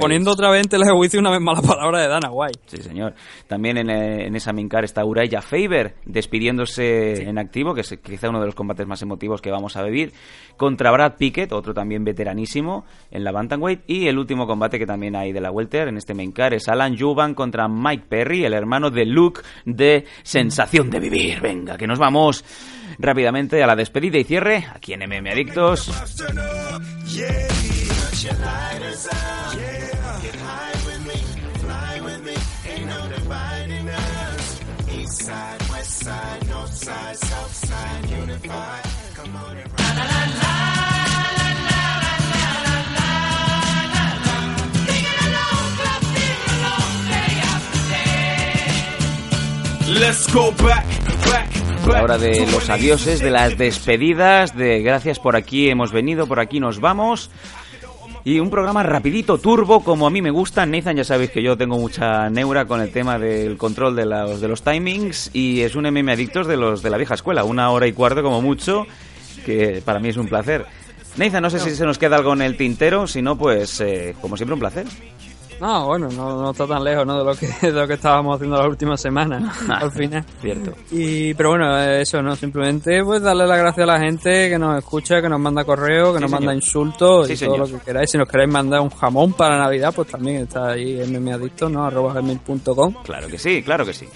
[0.00, 2.60] poniendo otra vez en juicio una vez más la palabra de Dana White.
[2.66, 3.14] Sí, señor.
[3.46, 8.28] También en, eh, en esa mincar está Uraya Faber despidiéndose en activo, que es quizá
[8.28, 10.12] uno de los combates más emotivos que vamos a vivir,
[10.56, 13.82] contra Brad Pickett, otro también veteranísimo en la Bantamweight.
[13.86, 16.96] Y el último combate que también hay de la Welter en este mincar es Alan
[16.98, 21.40] Juban contra Mike Perry, el hermano de Luke de Sensación de Vivir.
[21.40, 22.44] Venga, que nos vamos
[22.98, 25.90] rápidamente a la despedida y cierre aquí en MM Adictos.
[49.90, 50.84] Let's go back,
[51.24, 56.26] back la hora de los adioses, de las despedidas, de gracias por aquí hemos venido,
[56.26, 57.30] por aquí nos vamos.
[58.24, 60.66] Y un programa rapidito, turbo, como a mí me gusta.
[60.66, 64.40] Nathan, ya sabéis que yo tengo mucha neura con el tema del control de los,
[64.40, 67.44] de los timings y es un MM Adictos de los de la vieja escuela.
[67.44, 68.86] Una hora y cuarto como mucho,
[69.46, 70.66] que para mí es un placer.
[71.16, 74.14] Nathan, no sé si se nos queda algo en el tintero, si no, pues eh,
[74.20, 74.86] como siempre un placer.
[75.60, 77.18] No, bueno, no, no, está tan lejos ¿no?
[77.18, 80.24] de, lo que, de lo que estábamos haciendo las últimas semanas, al final.
[80.40, 80.72] Cierto.
[80.90, 82.36] Y, pero bueno, eso, ¿no?
[82.36, 86.14] Simplemente pues darle las gracias a la gente que nos escucha, que nos manda correo,
[86.14, 88.10] que nos manda insultos y todo lo que queráis.
[88.10, 91.84] Si nos queréis mandar un jamón para Navidad, pues también está ahí mmadicto, ¿no?
[91.84, 92.94] arroba gmail.com.
[93.02, 94.06] Claro que sí, claro que sí.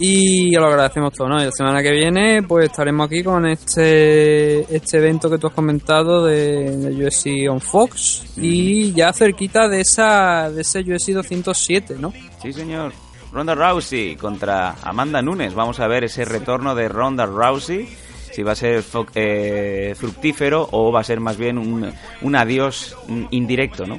[0.00, 1.40] Y lo agradecemos todo, ¿no?
[1.40, 5.52] Y la semana que viene, pues estaremos aquí con este este evento que tú has
[5.52, 11.96] comentado de, de USC on Fox y ya cerquita de esa de ese USC 207,
[11.98, 12.12] ¿no?
[12.40, 12.92] Sí, señor.
[13.32, 15.54] Ronda Rousey contra Amanda Nunes.
[15.54, 17.88] Vamos a ver ese retorno de Ronda Rousey.
[18.32, 18.84] Si va a ser
[19.14, 21.92] eh, fructífero o va a ser más bien un,
[22.22, 22.96] un adiós
[23.30, 23.98] indirecto, ¿no?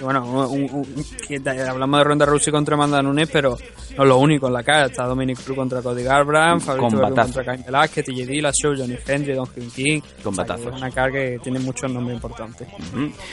[0.00, 0.46] Bueno,
[1.68, 3.56] hablamos de Ronda Rousey contra Amanda Nunes, pero
[3.96, 4.86] no es lo único en la cara.
[4.86, 9.46] Está Dominic Cruz contra Cody Garbrandt, Fabricio contra Cain Velázquez, TJ Dillashaw, Johnny Henry, Don
[9.74, 10.00] King.
[10.22, 10.74] Combatazos.
[10.76, 12.68] una cara que tiene muchos nombres importantes.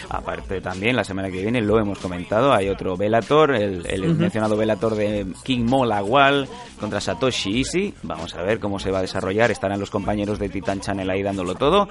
[0.09, 4.55] Aparte también, la semana que viene, lo hemos comentado, hay otro Velator, el, el mencionado
[4.55, 6.47] Velator de King Mo Lawal
[6.79, 7.93] contra Satoshi Ishii.
[8.03, 9.51] Vamos a ver cómo se va a desarrollar.
[9.51, 11.87] Estarán los compañeros de Titan Channel ahí dándolo todo.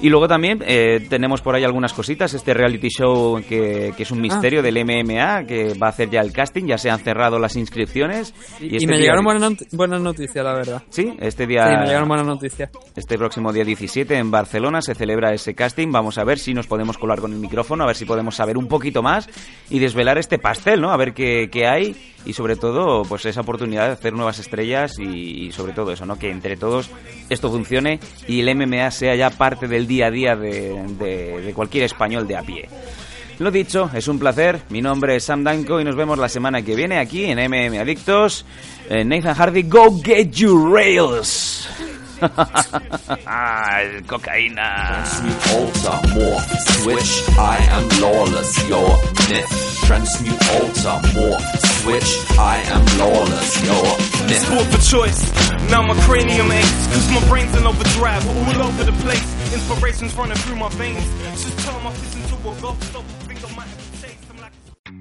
[0.00, 2.34] Y luego también eh, tenemos por ahí algunas cositas.
[2.34, 4.62] Este reality show que, que es un misterio ah.
[4.62, 6.64] del MMA, que va a hacer ya el casting.
[6.64, 8.34] Ya se han cerrado las inscripciones.
[8.60, 10.82] Y, este me llegaron buenas, noticias, la verdad.
[10.90, 11.68] Sí, este día.
[11.68, 12.70] Sí, me llegaron buenas noticias.
[12.94, 15.90] Este próximo día 17 en Barcelona se celebra ese casting.
[15.90, 18.56] Vamos a ver si nos podemos colar con el micrófono, a ver si podemos saber
[18.56, 19.28] un poquito más
[19.68, 20.90] y desvelar este pastel, ¿no?
[20.90, 24.98] A ver qué, qué hay y sobre todo pues esa oportunidad de hacer nuevas estrellas
[24.98, 26.18] y, sobre todo eso, ¿no?
[26.18, 26.90] Que entre todos
[27.30, 31.84] esto funcione y el MMA sea ya parte del día a día de, de cualquier
[31.84, 32.68] español de a pie.
[33.38, 34.62] Lo dicho, es un placer.
[34.70, 37.78] Mi nombre es Sam Danko y nos vemos la semana que viene aquí en MM
[37.78, 38.46] Adictos.
[38.88, 41.68] Eh, Nathan Hardy, go get your rails.
[44.06, 45.04] cocaína.
[45.04, 46.48] Transmute, alter, morph,
[46.80, 47.28] switch.
[47.36, 48.88] I am lawless, your
[49.28, 49.82] myth.
[49.84, 51.44] Transmute, alter, morph,
[51.82, 52.24] switch.
[52.38, 53.84] I am lawless, your
[54.28, 54.46] myth.
[54.46, 55.20] Sport for choice.
[55.70, 58.26] Now my cranium aches, cause my brain's in overdrive.
[58.26, 59.52] All over the place.
[59.52, 61.04] Inspiration's running through my veins.
[61.42, 63.15] Just turn my fist into a ghost.